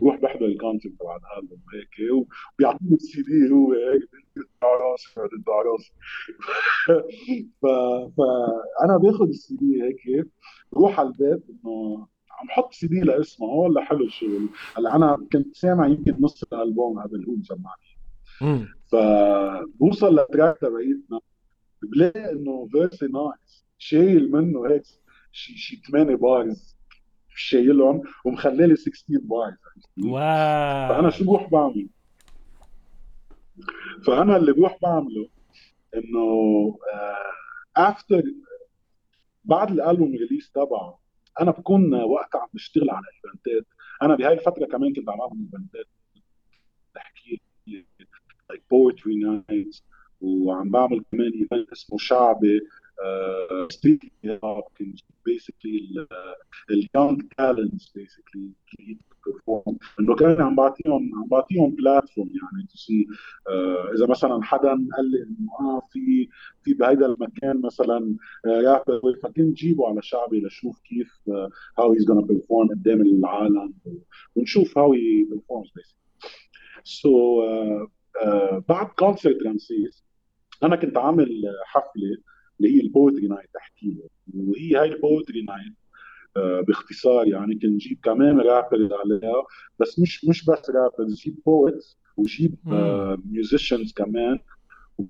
[0.00, 2.10] بروح بحضر ال concert تبع الألبوم هيك
[2.56, 4.08] وبيعطيني السي دي هو هيك
[4.62, 5.28] على راسي على
[5.70, 5.92] راسي
[7.62, 7.66] ف
[8.16, 10.28] فانا باخذ السي دي هيك
[10.72, 12.06] بروح على البيت إنه
[12.40, 17.00] عم حط سي دي لاسمه والله حلو الشغل هلا أنا كنت سامع يمكن نص الألبوم
[17.00, 17.90] قبل هو مسمعني.
[18.92, 21.20] فبوصل لل track تبعيتنا
[21.82, 24.82] بلاقي إنه verse ي nice شايل منه هيك
[25.32, 26.76] شي شي 8 bars
[27.34, 29.54] شايلهم ومخلي لي 16 bars
[30.04, 30.88] wow.
[30.88, 31.88] فأنا شو بروح بعمل؟
[34.06, 35.28] فأنا اللي بروح بعمله
[35.94, 36.78] إنه
[37.76, 38.24] after آه،
[39.44, 40.99] بعد الألبوم release تبعه
[41.40, 43.66] أنا بكون وقتها عم بشتغل على event ات.
[44.02, 45.86] أنا بهاي الفترة كمان كنت عم اعمل event ات.
[46.94, 49.84] بحكي like poetry nights
[50.20, 52.60] وعم بعمل كمان event اسمه شعبي.
[53.70, 54.64] street hub
[55.24, 56.06] basically
[56.70, 58.50] ال young talents basically
[59.26, 63.06] perform انه كان عم بعطيهم عم بعطيهم platform يعني to see
[63.48, 66.28] uh, إذا مثلا حدا قال لي إنه آه في
[66.62, 71.20] في بهيدا المكان مثلا rapper uh, فكنت جيبه على شعبي لشوف كيف
[71.78, 73.74] how he's gonna perform قدام العالم
[74.36, 76.00] ونشوف how he performs basically
[76.84, 77.42] so
[78.68, 80.04] بعد concert رمسيس
[80.62, 82.16] أنا كنت عامل حفلة
[82.60, 83.96] اللي هي ال poetry night أحكي
[84.34, 85.74] وهي هاي ال poetry night
[86.36, 89.44] آه، باختصار يعني كنت نجيب كمان rappers عليها
[89.78, 92.54] بس مش مش بس rappers جيب poets وجيب
[93.24, 94.38] musicians كمان.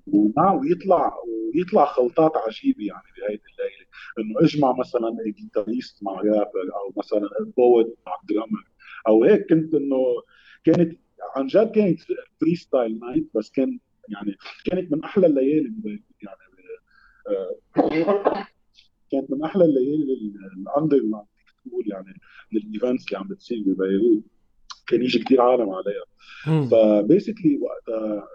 [0.07, 1.13] ومع ويطلع
[1.55, 3.85] ويطلع خلطات عجيبة يعني بهيدي الليلة.
[4.19, 8.63] إنه اجمع مثلا guitarist مع رابر أو مثلا poet مع drummer
[9.07, 9.97] أو هيك كنت إنه
[10.63, 10.99] كانت
[11.35, 11.99] عن جد كانت
[12.41, 14.35] freestyle night بس كان يعني
[14.65, 15.73] كانت من أحلى الليالي
[16.21, 16.37] يعني.
[19.11, 20.97] كانت من أحلى الليالي الاندر
[21.65, 22.13] تقول يعني
[22.51, 24.23] لل events اللي عم بتصير ببيروت
[24.87, 26.05] كان يجي كثير عالم عليها.
[26.69, 28.27] ف basically وقتها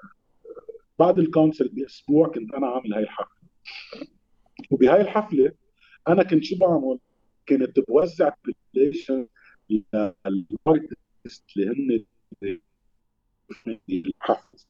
[0.98, 3.36] بعد ال concert بأسبوع كنت أنا عامل هاي الحفلة.
[4.70, 5.52] وبهاي الحفلة
[6.08, 6.98] أنا كنت شو بعمل؟
[7.48, 8.32] كنت بوزع
[8.74, 9.26] compilation
[9.70, 12.04] لل artists اللي هن
[13.88, 14.61] الحفلة.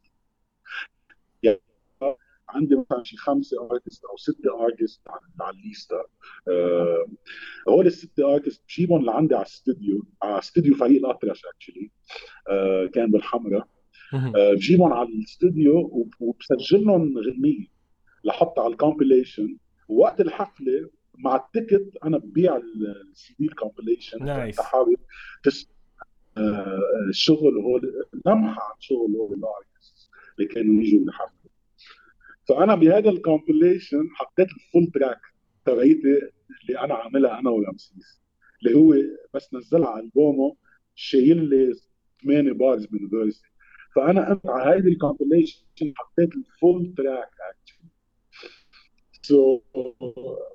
[2.56, 5.00] عندي مثلا شي خمسة artist أو ستة artist
[5.40, 6.02] على الليستا
[6.48, 7.06] أه
[7.68, 11.90] هول الستة artist بجيبهم لعندي على الاستوديو على استوديو فريد الأطرش actually
[12.48, 13.68] أه كان بالحمراء.
[14.14, 17.66] أه بجيبهم على الاستوديو وبسجل لهم غنية
[18.24, 19.56] لحطها على ال compilation
[19.88, 24.96] ووقت الحفلة مع ال ticket أنا ببيع ال CD ال compilation nice حابب؟
[25.44, 25.68] تس
[27.08, 27.80] الشغل هو
[28.26, 31.35] لمحة عن شغل هو ال artist اللي كانوا يجوا بالحفلة.
[32.48, 35.20] فانا بهذا ال compilation حطيت ال full track
[35.64, 36.30] تبعيتي
[36.62, 38.22] اللي أنا عاملها أنا ورمسيس
[38.62, 38.94] اللي هو
[39.34, 40.56] بس نزلها على البومو
[40.94, 41.74] شايل لي
[42.22, 43.46] ثمانية bars من verse ي
[43.96, 45.62] فانا أنت على هيدي ال compilation
[45.96, 47.88] حطيت ال full track actually
[49.22, 49.60] so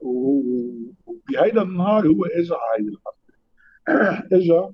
[0.01, 3.21] وبهيدا النهار هو اجى على هيدي الحفله
[4.37, 4.73] اجى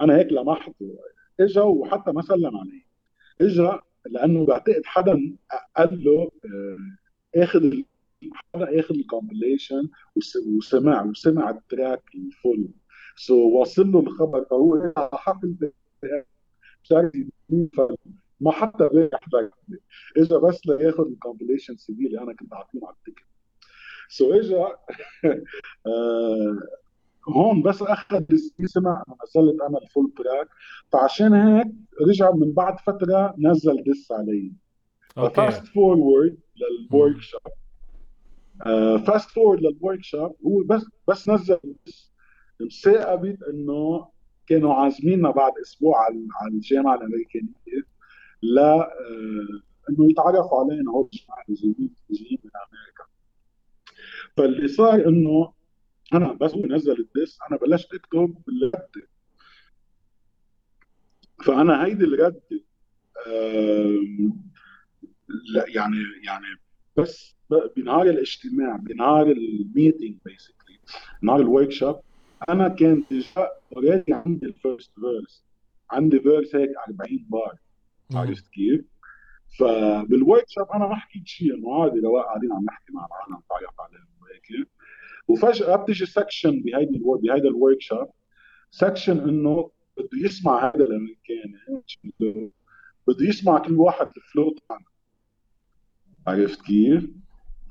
[0.00, 0.98] أنا هيك لمحته.
[1.40, 2.84] اجى وحتى ما سلم علي
[3.40, 3.78] اجى
[4.10, 5.36] لأنه بعتقد حدا
[5.76, 7.72] قال له آه، آخذ
[8.34, 9.88] حدا آخذ ال compilation
[10.46, 12.68] وسمع وسمع ال track ال full
[13.16, 15.70] so so واصل له الخبر فهو حفل
[18.40, 19.10] ما حتى رايح
[20.16, 23.24] اجى بس لياخذ ال compilation CD اللي أنا كنت اعطيه على ال
[24.08, 24.32] ticket.
[24.32, 24.56] so so اجى
[25.86, 26.58] آه،
[27.28, 28.24] هون بس أخذ
[28.64, 30.48] سمع أنا نزلت أنا ال full track
[30.92, 31.66] فعشان هيك
[32.08, 34.52] رجع من بعد فترة نزل diss علي.
[35.34, 37.40] fast forward لل workshop.
[39.06, 40.36] fast forward لل workshop.
[40.46, 42.12] هو بس بس نزل diss.
[42.60, 44.08] صاقبت إنه
[44.46, 47.52] كانوا عازميننا بعد أسبوع على على الجامعة الامريكانيه
[48.42, 49.60] لا آه،
[49.90, 50.90] إنه يتعرفوا علينا.
[50.92, 51.58] هو الجماعه اللي
[52.10, 53.04] جايين من أمريكا.
[54.36, 55.52] فاللي صار إنه
[56.14, 59.08] أنا بس بنزل ال diss أنا بلشت اكتب بالرده
[61.44, 62.42] فأنا هيدي الرده
[65.54, 66.46] لا يعني يعني
[66.96, 67.36] بس
[67.76, 70.78] بنهار الاجتماع بنهار ال meeting basically
[71.22, 72.00] نهار ال workshop
[72.48, 75.44] أنا كان déjà already عندي ال first verse
[75.90, 77.54] عندي verse هيك 40 بار
[78.14, 78.84] عرفت كيف؟
[79.58, 83.80] فبال workshop أنا ما حكيت شيء إنه عادي لو قاعدين عم نحكي مع العالم تعرف
[83.80, 84.68] عليهم وهيك.
[85.28, 88.08] وفجأة بتيجي section بهيدي بهيدا ال workshop
[88.70, 91.58] section إنه بده يسمع هذا الامريكاني
[93.06, 94.84] بده يسمع كل واحد ال flow تاعنا.
[96.26, 97.10] عرفت كيف؟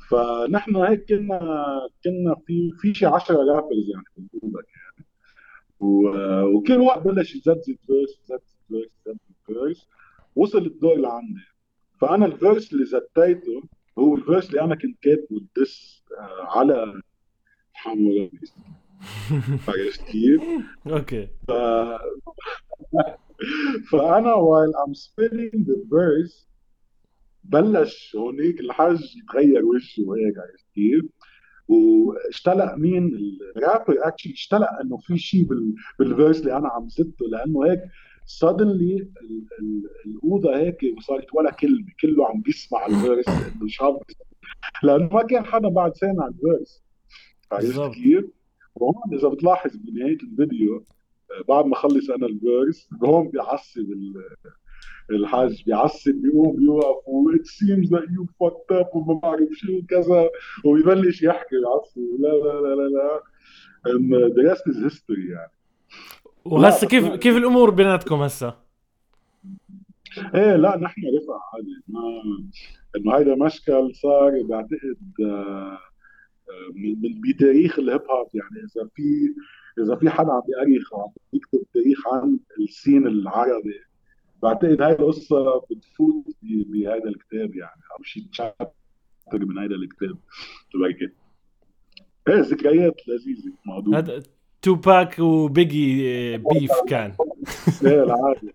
[0.10, 1.39] فنحن هيك كنا
[2.04, 5.08] كنا في في شي 10 rappers يعني بال group يعني.
[6.56, 9.88] وكل واحد بلش يزتزت verse يزتزت verse يزتزت verse
[10.36, 11.41] وصل الدور لعندي.
[12.02, 13.64] فأنا ال verse اللي زتيته
[13.99, 17.02] هو ال verse اللي أنا كنت كاتبه ال diss آه، على
[19.67, 20.41] عرفت كيف؟
[20.88, 21.51] okay ف...
[23.91, 26.47] فأنا while I'm spinning the verse
[27.43, 31.05] بلش هونيك الحاج يتغير وشه وهيك عرفت كيف؟
[31.67, 33.11] واشتلق مين
[33.57, 35.47] ال rapper actually اشتلق إنه في شيء
[35.99, 37.79] بال verse اللي أنا عم زته لأنه هيك
[38.26, 39.09] suddenly
[40.05, 43.99] الأوضة هيك صارت ولا كلمة كله عم بيسمع ال verse إنه شاب
[44.84, 46.84] لأنه ما كان حدا بعد سامع ال verse
[47.52, 48.26] عرفت كيف؟
[48.76, 50.86] وهون إذا بتلاحظ بنهاية الفيديو
[51.49, 53.86] بعد ما خلص أنا الفيرس هون بيعصب
[55.12, 60.30] الحاج بيعصب بيقوم بيوقف و it seems that you fucked up وما بعرف شو كذا.
[60.66, 63.22] وبيبلش يحكي يعصب لا لا لا لا لا.
[64.54, 65.52] Rest is history يعني.
[66.45, 68.56] وهسه كيف كيف الأمور بيناتكم هسه؟
[70.36, 71.84] إيه لا نحن رفقه عادي.
[71.88, 72.02] ما
[72.97, 75.80] إنه هيدا مشكل صار بعتقد آه
[76.76, 78.66] من بتاريخ الهيب هوب يعني.
[78.66, 79.36] إذا في
[79.84, 83.80] إذا في حدا عم بيأرخ وعم بيكتب تاريخ عن السين العربي
[84.43, 88.74] بعتقد هاي القصة بتفوت بهذا الكتاب يعني أو شيء تشابتر
[89.34, 90.18] من هذا الكتاب.
[90.76, 91.10] بركي
[92.28, 94.24] إيه ذكريات لذيذة موضوع هذا
[94.62, 97.14] توباك وبيجي بيف كان.
[97.86, 98.54] إيه العادي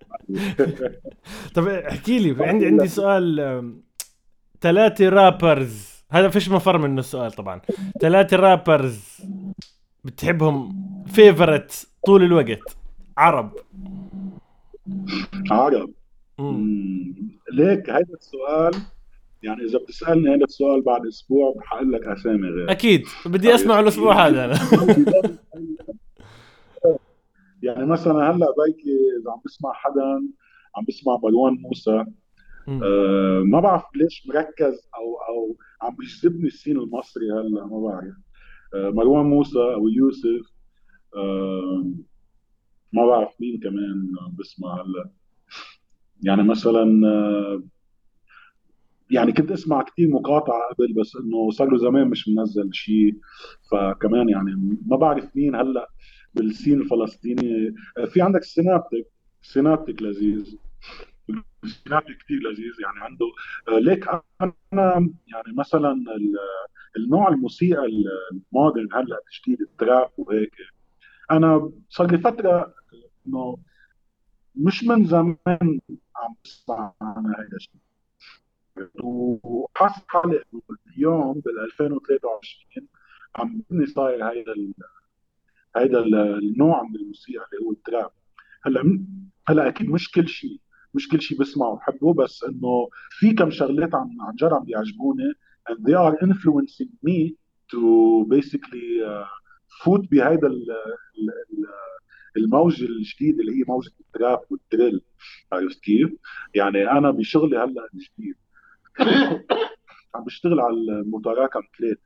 [1.54, 3.74] طب احكي لي عندي عندي سؤال
[4.60, 7.60] ثلاثة رابرز هذا فيش مفر منه السؤال طبعا.
[8.00, 9.22] ثلاثة رابرز
[10.04, 12.76] بتحبهم فيفرت طول الوقت.
[13.18, 13.52] عرب.
[15.50, 15.90] عرب.
[17.52, 18.74] ليك هذا السؤال؟
[19.42, 22.70] يعني إذا بتسألني هذا السؤال بعد أسبوع بحقول لك أسامي غير.
[22.70, 23.06] أكيد.
[23.26, 24.44] بدي أسمع الأسبوع هذا.
[24.44, 24.54] أنا
[27.62, 30.22] يعني مثلا هلأ بيكي إذا عم بسمع حدا
[30.76, 32.04] عم بسمع مروان موسى.
[32.68, 38.14] آه ما بعرف ليش مركز أو أو عم بيجذبني السين المصري هلا ما بعرف.
[38.74, 40.52] آه مروان موسى أو يوسف
[41.16, 41.86] آه
[42.92, 44.06] ما بعرف مين كمان
[44.38, 45.10] بسمع هلا.
[46.22, 47.62] يعني مثلا آه
[49.10, 53.16] يعني كنت أسمع كثير مقاطعة قبل بس إنه صار له زمان مش منزل شيء
[53.72, 55.90] فكمان يعني ما بعرف مين هلا
[56.34, 57.74] بالسين الفلسطيني.
[57.98, 59.06] آه، في عندك سينابتك.
[59.42, 60.56] سينابتك لذيذ.
[61.66, 63.26] سينابتك كثير لذيذ يعني عنده.
[63.68, 64.08] آه، ليك
[64.40, 64.54] أنا
[65.26, 65.96] يعني مثلا
[66.96, 67.82] النوع الموسيقى
[68.32, 70.54] المودرن هلا الجديد التراب وهيك؟
[71.30, 72.74] أنا صار لي فترة
[73.26, 73.58] إنه
[74.54, 75.80] مش من زمان
[76.16, 77.80] عم بسمع أنا هيدا الشيء.
[79.02, 80.62] وحاسس حالي إنه
[80.96, 82.88] اليوم بال 2023
[83.36, 84.54] عم بني صاير هيدا
[85.76, 85.98] هيدا
[86.38, 88.10] النوع من الموسيقى اللي هو التراب.
[88.62, 89.04] هلأ
[89.48, 90.60] هلأ أكيد مش كل شيء.
[90.96, 95.32] مش كل شيء بسمعه وبحبه بس إنه في كم شغلات عن عن جد عم بيعجبوني
[95.70, 97.18] and they are influencing me
[97.72, 97.80] to
[98.34, 99.26] basically uh,
[99.84, 100.50] فوت بهيدا
[102.36, 105.00] الموج الجديد اللي هي موجه التراب والدريل.
[105.52, 106.10] عرفت كيف؟
[106.54, 108.36] يعني أنا بشغلي هلأ الجديد
[110.14, 112.00] عم بشتغل على الموتورات كم ثلاثة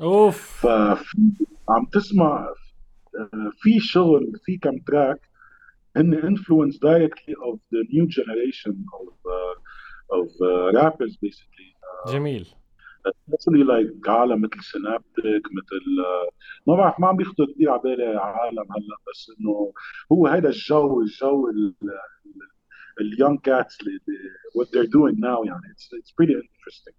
[0.00, 0.66] أوف.
[0.66, 2.48] فعم تسمع
[3.62, 5.20] في شغل في كم تراك
[5.97, 9.55] هن influence directly of the new generation of uh,
[10.19, 11.69] of uh, rappers basically
[12.07, 12.45] uh, جميل
[13.07, 15.83] especially like عالم مثل سينابتك مثل
[16.67, 19.73] ما بعرف ما عم بيخطر كثير على بالي عالم هلا بس انه
[20.11, 21.51] هو هذا الجو الجو
[23.01, 23.99] اليونج كاتس اللي
[24.57, 26.95] what they're doing now يعني it's, it's pretty interesting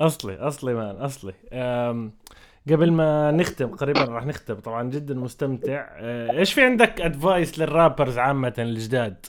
[0.00, 1.34] اصلي اصلي مان اصلي
[2.71, 5.87] قبل ما نختم قريبا راح نختم طبعا جدا مستمتع.
[5.91, 9.25] آه، إيش في عندك advice لل rappers عامة الجداد؟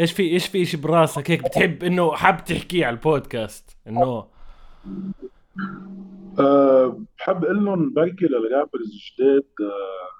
[0.00, 4.26] إيش في إيش في شيء براسك هيك بتحب إنه حاب تحكيه على البودكاست؟ إنه
[6.38, 9.46] أه بحب أقول لهم بركي لل rappers الجداد.
[9.60, 10.14] أه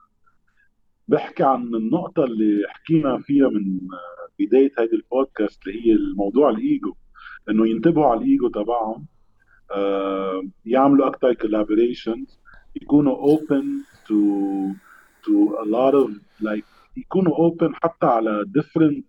[1.09, 6.95] بحكي عن النقطة اللي حكينا فيها من آه، بداية هيدي البودكاست اللي هي الموضوع الإيجو
[7.51, 9.07] إنه ينتبهوا على الإيجو تبعهم.
[9.71, 12.44] أه يعملوا أكثر collaborations
[12.83, 13.65] يكونوا open
[14.09, 14.19] to
[15.27, 16.11] to a lot of
[16.41, 16.65] like
[16.97, 19.07] يكونوا open حتى على different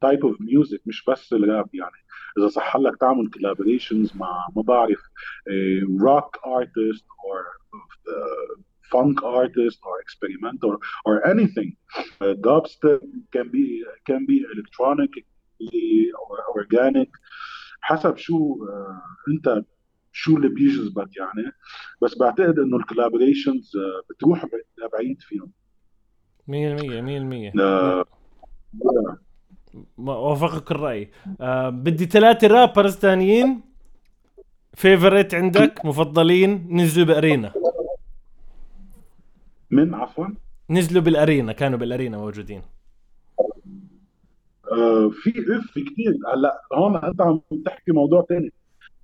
[0.00, 2.04] type of music مش بس الراب يعني
[2.38, 5.00] إذا صح لك تعمل collaborations مع ما بعرف
[6.00, 7.44] rock artist or
[8.94, 11.70] funk artist or experimental or, or anything.
[12.20, 13.00] Uh, dubstep
[13.34, 13.64] can be
[14.08, 15.12] can be electronic
[16.28, 17.10] or organic
[17.80, 19.64] حسب شو uh, أنت
[20.16, 21.52] شو اللي بيجذبك يعني.
[22.02, 23.72] بس بعتقد إنه ال collaborations
[24.10, 24.46] بتروح
[24.78, 25.50] لبعيد فيهم.
[26.48, 26.52] 100%
[27.50, 28.04] 100% لا
[29.96, 31.10] وافقك الرأي.
[31.40, 33.60] آه بدي ثلاثة rappers ثانيين
[34.74, 37.52] favorite عندك مفضلين نزلوا بأرينا.
[39.70, 40.26] من عفوا.
[40.70, 42.62] نزلوا بالأرينا كانوا بالأرينا موجودين.
[44.72, 48.52] آه في إف كثير هلا هون أنت عم تحكي موضوع ثاني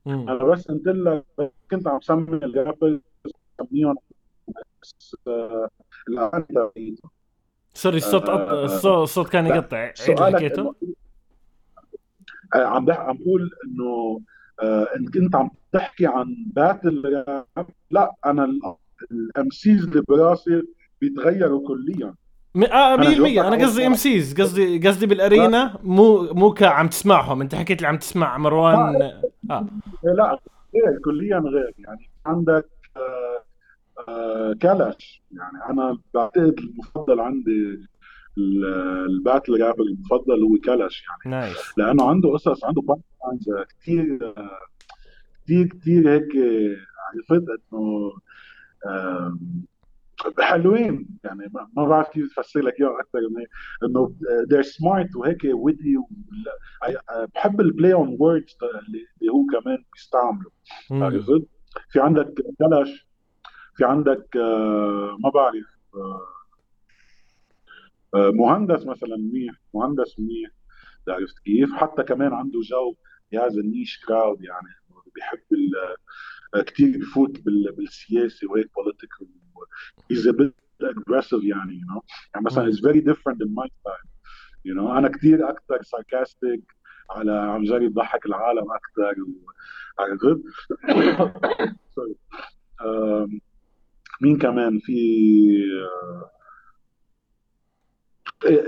[0.07, 1.25] أنا بس قلت لك
[1.71, 3.01] كنت عم سمي ال rappers
[3.61, 3.97] سميهم
[6.09, 6.97] الاغاني
[7.75, 9.93] sorry الصوت آه الصوت, الصوت كان يقطع.
[10.37, 10.75] حكيته؟
[12.55, 14.21] آه، عم عم بقول إنه
[14.63, 18.45] آه إن كنت عم تحكي عن battle rap لا أنا
[19.11, 20.63] ال MCs اللي براسي
[21.01, 22.15] بيتغيروا كليا.
[22.55, 22.65] م...
[22.65, 23.01] آه 100%
[23.39, 27.41] أنا قصدي MCs قصدي قصدي بالأرينا مو مو كعم تسمعهم.
[27.41, 29.67] أنت حكيت لي عم تسمع مروان آه, آه.
[30.03, 30.39] لا
[30.75, 31.75] غير كليا غير.
[31.79, 33.43] يعني عندك آه
[34.09, 35.23] آه كلاش.
[35.33, 37.81] يعني أنا بعتقد المفضل عندي
[38.39, 41.05] ال battle rapper المفضل هو كلاش.
[41.25, 44.35] يعني nice لأنه عنده قصص عنده puns كثير
[45.45, 46.29] كثير كثير هيك
[47.15, 48.13] عرفت إنه
[50.41, 53.47] حلوين يعني ما بعرف كيف افسر لك اياهم أكثر من
[53.85, 54.15] إنه
[54.51, 55.97] they're smart وهيك ودي
[57.35, 60.51] بحب ال play on words اللي هو كمان بيستعمله
[60.91, 61.47] عرفت؟
[61.89, 63.11] في عندك كلاش
[63.81, 66.27] في عندك آه، ما بعرف آه،
[68.15, 69.55] آه، مهندس مثلا منيح.
[69.75, 70.51] مهندس منيح.
[71.09, 72.95] عرفت كيف؟ حتى كمان عنده جو
[73.33, 74.69] ياز ال niche crowd يعني
[75.15, 75.41] بيحب
[76.67, 77.41] كثير بفوت
[77.77, 79.27] بالسياسة وهيك political
[80.13, 82.03] he's a bit aggressive يعني you know.
[82.35, 84.09] يعني مثلا it's very different in my style
[84.65, 84.91] you know.
[84.91, 86.61] أنا كثير أكثر sarcastic
[87.11, 89.15] على عم جري بضحك العالم أكثر
[89.99, 90.43] عرفت
[91.95, 92.17] سوري
[94.23, 94.93] مين كمان؟ في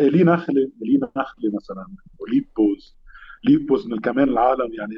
[0.01, 1.87] لي نخله لي نخله مثلا
[2.19, 2.97] وليد بوز.
[3.45, 4.73] ليد بوز من كمان العالم.
[4.75, 4.95] يعني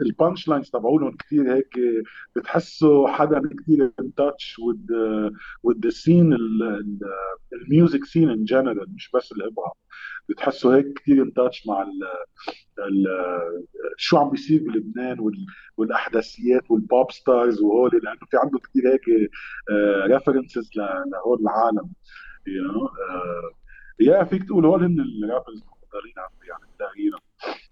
[0.00, 1.78] البانش لاينز تبعولهم كثير هيك
[2.36, 4.78] بتحسوا حدا كثير ان تاتش وذ
[5.62, 6.36] وذ سين
[7.52, 9.72] ال music scene in general مش بس ال hip hop
[10.28, 12.02] بتحسوا هيك كثير in touch مع ال
[12.78, 13.06] ال
[13.96, 15.32] شو عم بيصير بلبنان
[15.76, 19.30] والأحداثيات وال pop stars وهول لأنه في عنده كثير هيك
[20.06, 21.92] references آه، لهول العالم
[22.46, 22.88] you know
[24.00, 26.71] يا فيك تقول هول هن ال rappers المفضلين عندي يعني.
[26.82, 27.18] تقريبا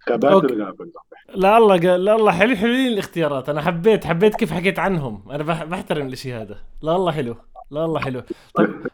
[0.07, 0.91] ك battle rappers
[1.34, 3.48] لا الله لا الله حلو حلوين الاختيارات.
[3.48, 5.30] أنا حبيت حبيت كيف حكيت عنهم.
[5.30, 6.58] أنا بحترم الإشي هذا.
[6.82, 7.36] لا الله حلو
[7.70, 8.22] لا الله حلو.
[8.54, 8.86] طيب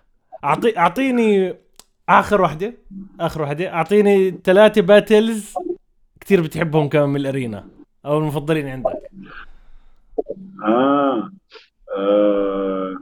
[0.45, 1.55] اعطي أعطيني
[2.09, 2.75] آخر وحده
[3.21, 5.55] آخر وحده أعطيني ثلاثة battles
[6.21, 7.69] كثير بتحبهم كمان من الأرينا
[8.07, 9.11] أو المفضلين عندك.
[10.63, 11.31] آه.
[11.97, 12.97] آه.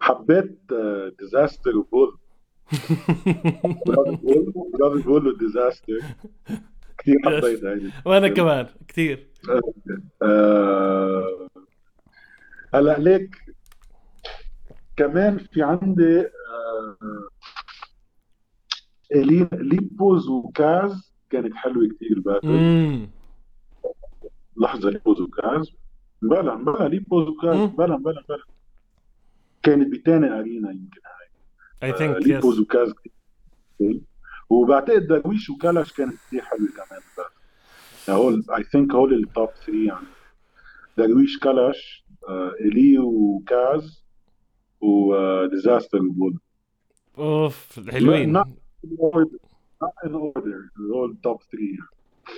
[0.00, 0.58] حبيت
[1.18, 2.18] ديزاستر وبول
[4.78, 6.00] بول بول وديزاستر
[6.98, 9.26] كثير حبيت هيدي وأنا كمان كثير.
[10.22, 11.48] آه،
[12.74, 13.36] هلا ليك
[14.96, 16.96] كمان في عندي آه،
[19.14, 23.10] لي- ليبوز وكاز كانت حلوة كثير امم
[24.56, 25.70] لحظة ليبوز وكاز
[26.22, 27.56] بلا بلا ليبوز وكاز.
[27.70, 28.38] بلا بلا بلا
[29.62, 31.00] كانت بتاني أرينا يمكن.
[31.82, 34.00] اي آه، ثينك ليبوز يس وكاز كتير.
[34.50, 37.00] وبعتقد درويش وكلاش كانت كثير حلوة كمان.
[38.10, 40.06] هول I think هول ال top 3 يعني.
[40.98, 44.04] درويش كلاش آه، إلي وكاز
[44.80, 46.38] وديزاستر وبول
[47.18, 48.36] أوف حلوين.
[48.36, 48.46] هول
[51.22, 51.78] top 3 يعني.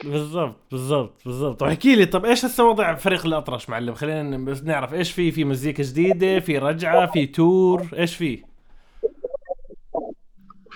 [0.05, 1.62] بالضبط بالضبط بالضبط.
[1.62, 5.45] واحكي لي طب إيش هسه وضع فريق الأطرش معلم؟ خلينا بس نعرف إيش في في
[5.45, 8.47] مزيكا جديدة في رجعة في تور إيش في؟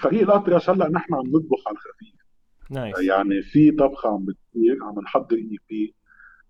[0.03, 2.15] فريق الأطرش هلأ نحن عم نطبخ على الخفيف.
[2.70, 3.01] nice.
[3.01, 5.95] يعني في طبخة عم بتصير عم نحضر EP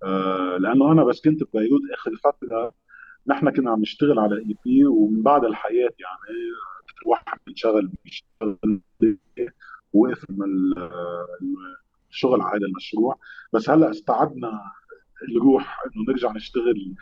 [0.05, 2.73] آه لأنه أنا بس كنت ببيروت آخر فترة
[3.27, 6.39] نحن كنا عم نشتغل على EP ومن بعد الحياة يعني
[7.03, 8.81] كل واحد بينشغل بيشتغل
[9.93, 10.89] وقف من ال-
[12.11, 13.19] الشغل على هذا المشروع.
[13.53, 14.61] بس هلأ استعدنا
[15.37, 16.95] الروح إنه نرجع نشتغل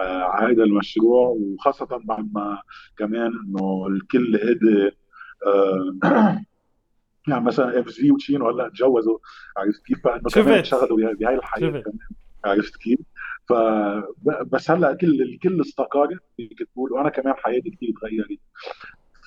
[0.00, 2.62] آه، على هذا المشروع وخاصة بعد ما
[2.98, 4.92] كمان إنه الكل هدي آه،
[7.28, 9.18] يعني مثلا إف زي وتشينو هلا تجوزوا
[9.56, 10.58] عرفت كيف؟ فإنه كمان.
[10.58, 11.70] انشغلوا بها- بهاي الحياة.
[11.70, 11.82] كمان.
[12.44, 12.98] عرفت كيف؟
[13.48, 13.52] ف
[14.46, 18.38] بس هلأ كل الكل استقر فيك تقول وأنا كمان حياتي كثير تغيرت.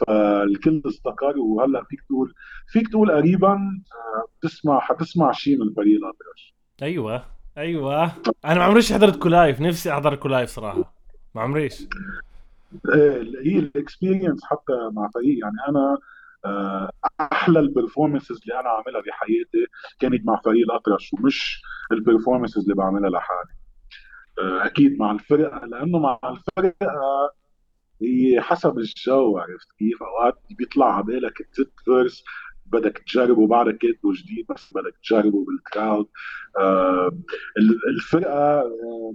[0.07, 2.33] فالكل استقر وهلأ فيك تقول
[2.67, 7.23] فيك تقول قريبا آه، بتسمع حتسمع شيء من فريق الاطرش أيوه.
[7.57, 8.03] أيوه.
[8.45, 10.93] أنا ما عمريش حضرت كو live نفسي أحضر كو live صراحة.
[11.35, 11.87] ما عمريش.
[13.45, 15.39] هي ال experience حتى مع فريق.
[15.39, 15.97] يعني أنا
[16.45, 16.91] آه،
[17.21, 19.67] أحلى ال performances اللي أنا عاملها بحياتي
[19.99, 21.61] كانت مع فريق الأطرش ومش
[21.91, 23.55] ال performances اللي بعملها لحالي.
[24.39, 27.31] آه، أكيد مع الفرقة لأنه مع الفرقة
[28.01, 32.23] هي حسب الجو عرفت كيف؟ أوقات بيطلع على بالك تزت verse
[32.71, 36.07] بدك تجربه بعدك كاتبه جديد بس بدك تجربه بال crowd
[36.59, 37.07] آه
[37.57, 38.63] ال- الفرقة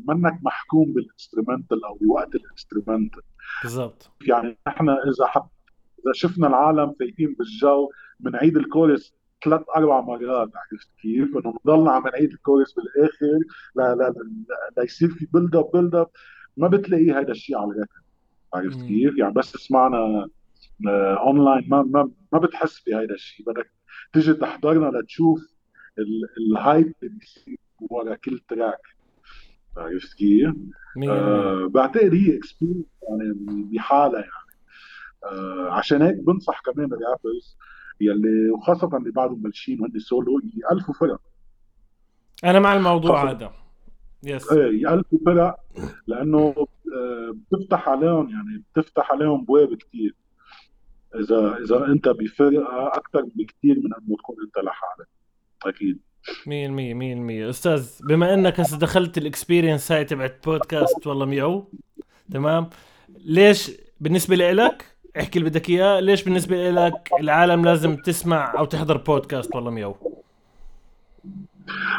[0.08, 3.22] منك محكوم بال instrumental أو بوقت ال instrumental
[3.62, 5.46] بالضبط يعني إحنا إذا حب
[6.04, 7.90] إذا شفنا العالم فايتين بالجو
[8.20, 13.38] بنعيد الكورس ثلاث أربع مرات عرفت كيف؟ إنه بنضلنا عم نعيد الكورس بالآخر
[13.76, 14.14] لا لا
[14.76, 16.08] لا ليصير في build up build up
[16.56, 17.90] ما بتلاقي هذا الشيء على ال record
[18.54, 18.80] عرفت.
[18.86, 20.28] كيف؟ يعني بس سمعنا
[21.26, 23.70] اونلاين ما ما ما بتحس بهذا الشيء بدك
[24.12, 25.40] تيجي تحضرنا لتشوف
[25.98, 28.80] ال- ال hype اللي بيصير ورا كل track
[29.76, 30.54] عرفت كيف؟
[31.10, 33.32] آه بعتقد هي experience يعني
[33.72, 34.30] بحالها يعني.
[35.24, 37.56] آه عشان هيك بنصح كمان ال rappers
[38.00, 41.20] يلي وخاصة اللي بعدهم بلشين وهن سولو يألفوا فرق.
[42.44, 43.52] أنا مع الموضوع هذا.
[44.22, 45.56] yes إيه يألفوا فرق
[46.06, 46.54] لأنه
[46.96, 50.14] آه بتفتح عليهم يعني بتفتح عليهم بواب كتير.
[51.20, 55.08] إذا إذا أنت بفرقة أكثر بكتير من إنه تكون أنت لحالك.
[56.46, 61.70] المية مية المية أستاذ بما أنك هسه دخلت ال experience هاي تبعت بودكاست والله ميو
[62.32, 62.70] تمام.
[63.08, 68.96] ليش بالنسبة لإلك احكي اللي بدك إياه ليش بالنسبة لإلك العالم لازم تسمع أو تحضر
[68.96, 69.96] بودكاست والله ميو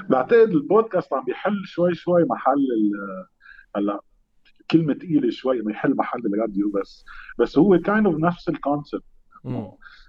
[0.09, 2.68] بعتقد البودكاست عم بيحل شوي شوي محل
[3.76, 3.99] هلا
[4.72, 7.05] كلمة ثقيلة شوي ما يحل محل الراديو بس.
[7.39, 9.03] بس هو kind of نفس ال concept.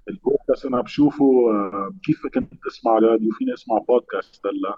[0.09, 4.77] البودكاست أنا بشوفه آه، كيف كنت اسمع راديو فيني أسمع بودكاست هلأ.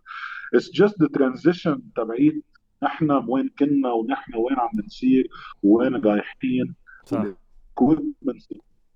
[0.55, 2.45] it's just the transition تبعيت
[2.83, 5.27] نحن وين كنا ونحن وين عم نصير
[5.63, 6.75] وين رايحين.
[7.05, 7.25] صح.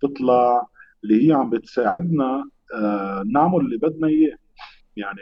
[0.02, 0.68] تطلع
[1.04, 4.38] اللي هي عم بتساعدنا آه، نعمل اللي بدنا إياه.
[4.96, 5.20] يعني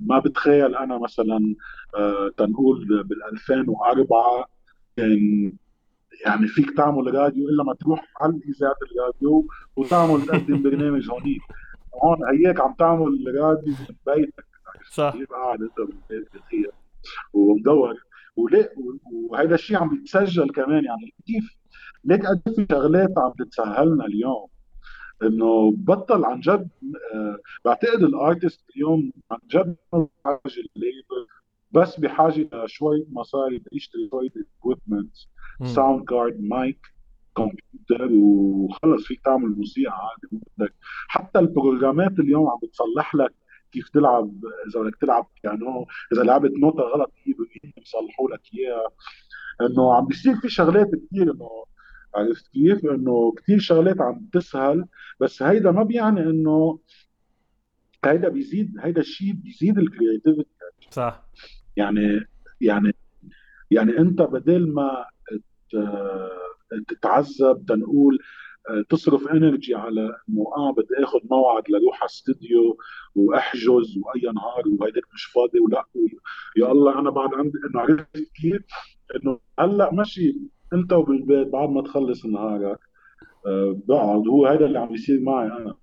[0.00, 1.54] ما بتخيل أنا مثلا
[1.96, 4.48] آه، تنقول بال 2004
[4.96, 5.52] كان
[6.26, 11.42] يعني فيك تعمل راديو إلا ما تروح على إذاعة الراديو وتعمل تقدم برنامج هونيك
[12.04, 14.44] هون هيك عم تعمل راديو من بيتك.
[14.92, 15.12] صح.
[15.12, 15.76] كيف قاعد أنت
[16.10, 16.28] بالبيت
[17.32, 17.94] ومدور.
[18.36, 18.72] وليه؟
[19.12, 21.56] وهذا الشيء عم بيتسجل كمان يعني كيف؟
[22.04, 24.46] ليك قد في شغلات عم تتسهلنا اليوم؟
[25.22, 26.68] إنه بطل عن جد
[27.14, 29.76] آه بعتقد ال artist اليوم عن جد
[30.76, 31.26] ال label.
[31.74, 35.16] بس بحاجة لشويه مصاري يشتري شوية equipment.
[35.64, 36.86] sound card mic
[37.36, 40.74] كمبيوتر وخلص فيك تعمل موسيقى عادي بدك
[41.08, 43.34] حتى ال programات اليوم عم بتصلح لك
[43.72, 44.32] كيف تلعب
[44.68, 47.12] إذا بدك تلعب بيانو إذا لعبت نوتة غلط
[47.76, 48.88] بيصلحوا لك إياها
[49.60, 51.64] إنه عم بيصير في شغلات كثير إنه
[52.14, 54.86] عرفت كيف؟ إنه كثير شغلات عم تسهل
[55.20, 56.78] بس هيدا ما بيعني إنه
[58.04, 60.50] هيدا بيزيد هيدا الشيء بيزيد ال creativity
[60.90, 61.24] صح
[61.76, 62.26] يعني
[62.60, 62.94] يعني
[63.70, 65.04] يعني انت بدل ما
[66.88, 68.18] تتعذب تنقول
[68.88, 72.78] تصرف energy على انه آه بدي آخذ موعد لروح على استوديو
[73.14, 75.84] وأحجز وأي نهار وهيداك مش فاضي ولا
[76.56, 78.62] يا الله أنا بعد عندي إنه عرفت كيف؟
[79.16, 80.36] إنه هلأ ماشي
[80.72, 82.78] أنت وبالبيت بعد ما تخلص نهارك
[83.46, 85.74] آه، بقعد هو هذا اللي عم يصير معي أنا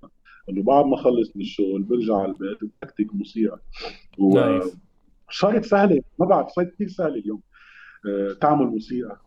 [0.49, 3.59] إنه بعد ما اخلص من الشغل برجع على البيت بكتك موسيقى
[5.31, 7.41] صارت سهله ما بعرف صارت كثير سهله اليوم.
[8.07, 9.17] آه، تعمل موسيقى.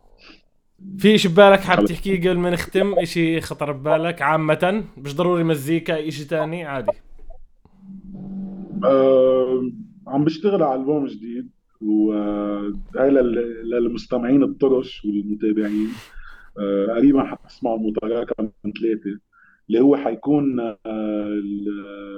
[0.97, 6.09] في شيء ببالك حاب تحكيه قبل ما نختم؟ شيء خطر ببالك عامة؟ مش ضروري مزيكا
[6.09, 6.91] شيء ثاني عادي.
[8.85, 9.71] أه
[10.07, 11.49] عم بشتغل على ألبوم جديد
[11.81, 13.09] وهي
[13.63, 15.89] للمستمعين الأطرش والمتابعين
[16.59, 19.19] أه قريبا حتسمعوا متراكم من ثلاثة
[19.69, 20.75] اللي هو حيكون أه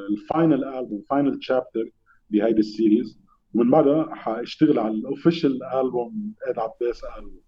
[0.09, 1.89] ال final album final chapter
[2.29, 3.26] بهيدي ال series.
[3.53, 7.47] ومن بعدها حاشتغل على ال official album ad عباس البوم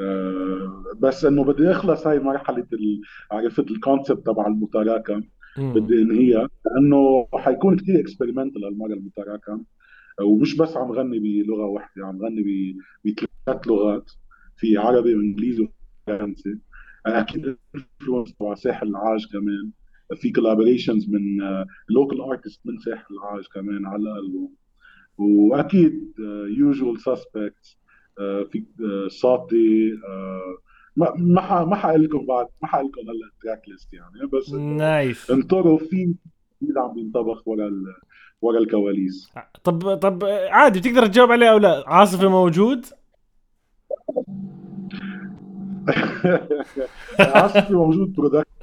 [0.00, 2.66] آه، بس إنه بدي أخلص هاي مرحلة
[3.30, 5.22] عرفت ال concept تبع المتراكم.
[5.58, 9.64] بدي أنهيها لأنه حيكون كثير experimental هالمرة المتراكم.
[10.22, 14.10] ومش بس عم غني بلغة واحدة عم غني بثلاث لغات
[14.56, 15.68] في عربي وإنجليزي
[16.08, 16.58] وفرنسي.
[17.06, 19.70] أكيد influence تبع ساحل العاج كمان.
[20.16, 21.38] في collaborations من
[21.88, 24.54] local uh, artists من ساحل العاج كمان على الألبوم.
[25.18, 26.14] وأكيد
[26.58, 27.78] usual uh, suspects
[28.18, 30.58] آه، في آه، صوتي آه،
[30.96, 34.52] ما ما ما حقول لكم بعد ما حقول لكم هلا ال track list يعني بس
[34.52, 35.30] nice.
[35.30, 36.14] انطروا في
[36.76, 37.70] عم بينطبخ ورا
[38.42, 39.32] ورا الكواليس.
[39.64, 42.86] طب طب عادي بتقدر تجاوب عليه أو لا؟ عاصفي موجود؟
[47.34, 48.57] عاصفي موجود برودكت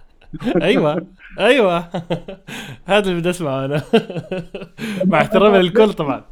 [0.61, 1.07] أيوه.
[1.39, 1.79] أيوه.
[2.85, 3.83] هذا اللي بدي أسمعه أنا.
[5.05, 6.23] مع احترامي للكل طبعا.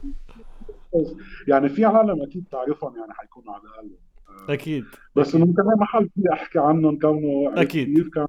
[1.47, 3.91] يعني في عالم أكيد تعرفهم يعني حيكونوا على الأقل.
[4.49, 4.85] أكيد.
[5.15, 8.09] بس إنه كمان ما حال في أحكي عنهم كونه أكيد.
[8.09, 8.27] كان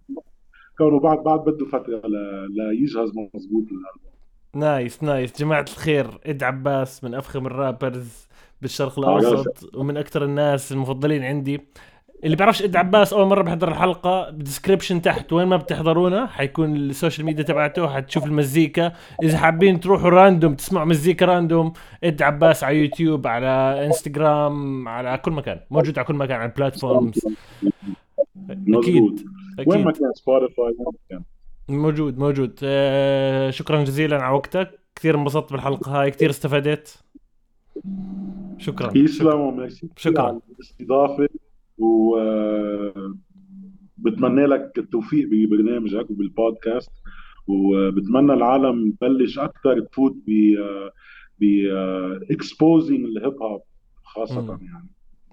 [0.78, 2.02] كونه بعد بعد بده فترة
[2.48, 4.14] ليجهز مضبوط الألبوم.
[4.54, 5.40] nice nice.
[5.40, 8.28] جماعة الخير Ed Abbas من أفخم ال rappers
[8.62, 11.60] بالشرق الأوسط ومن أكثر الناس المفضلين عندي.
[12.24, 16.76] اللي بيعرفش Ed Abbas أول مرة بحضر الحلقة بال description تحت وين ما بتحضرونا حيكون
[16.76, 18.92] ال social media تبعته حتشوف المزيكا.
[19.22, 21.72] إذا حابين تروحوا random تسمعوا مزيكا random
[22.04, 25.60] Ed Abbas على يوتيوب على انستغرام على كل مكان.
[25.70, 27.26] موجود على كل مكان على ال platforms
[28.50, 29.28] أكيد أكيد.
[29.66, 30.74] وين ما كان Spotify
[31.68, 32.60] موجود موجود.
[32.62, 34.80] آه شكرا جزيلا على وقتك.
[34.96, 36.10] كثير انبسطت بالحلقة هاي.
[36.10, 37.02] كثير استفدت.
[38.58, 38.98] شكرا.
[38.98, 40.22] يسلموا شكرا.
[40.22, 41.28] على الاستضافه
[41.78, 42.16] و
[43.96, 46.92] بتمنى لك التوفيق ببرنامجك وبالبودكاست
[47.46, 50.56] وبتمنى العالم تبلش أكثر تفوت ب
[51.40, 51.44] ب
[52.30, 53.62] exposing ال hip hop
[54.02, 54.88] خاصة يعني.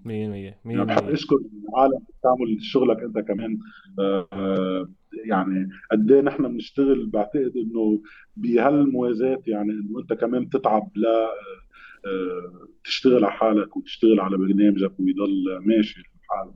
[0.05, 1.35] 100% 100% يعني بحب أشكر
[1.69, 3.59] العالم بتعمل شغلك أنت كمان.
[3.99, 4.89] آه،
[5.25, 8.01] يعني قد إيه نحن بنشتغل بعتقد إنه
[8.35, 11.29] بهالموازاة يعني إنه أنت كمان بتتعب لا
[12.05, 16.10] آه، تشتغل على حالك وتشتغل على برنامجك ويضل ماشي.
[16.33, 16.51] الحال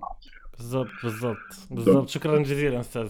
[0.57, 1.37] بالضبط بالضبط
[1.71, 2.09] بالضبط.
[2.09, 3.09] شكرا جزيلا أستاذ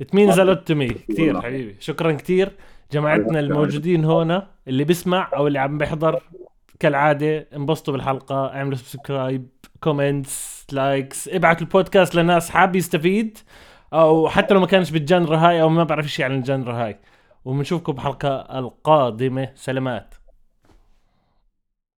[0.00, 1.76] it means a lot to me كثير حبيبي.
[1.80, 2.52] شكرا كثير.
[2.92, 6.22] جماعتنا الموجودين هنا اللي بيسمع أو اللي عم بيحضر
[6.80, 8.46] كالعادة انبسطوا بالحلقة.
[8.46, 9.48] اعملوا subscribe
[9.80, 13.38] comments likes ابعتوا البودكاست لناس حاب يستفيد
[13.92, 16.84] أو حتى لو ما كانش بال genre هاي أو ما بعرف شيء عن ال genre
[16.84, 16.98] هاي.
[17.44, 19.48] وبنشوفكم بحلقة القادمة.
[19.54, 20.14] سلامات.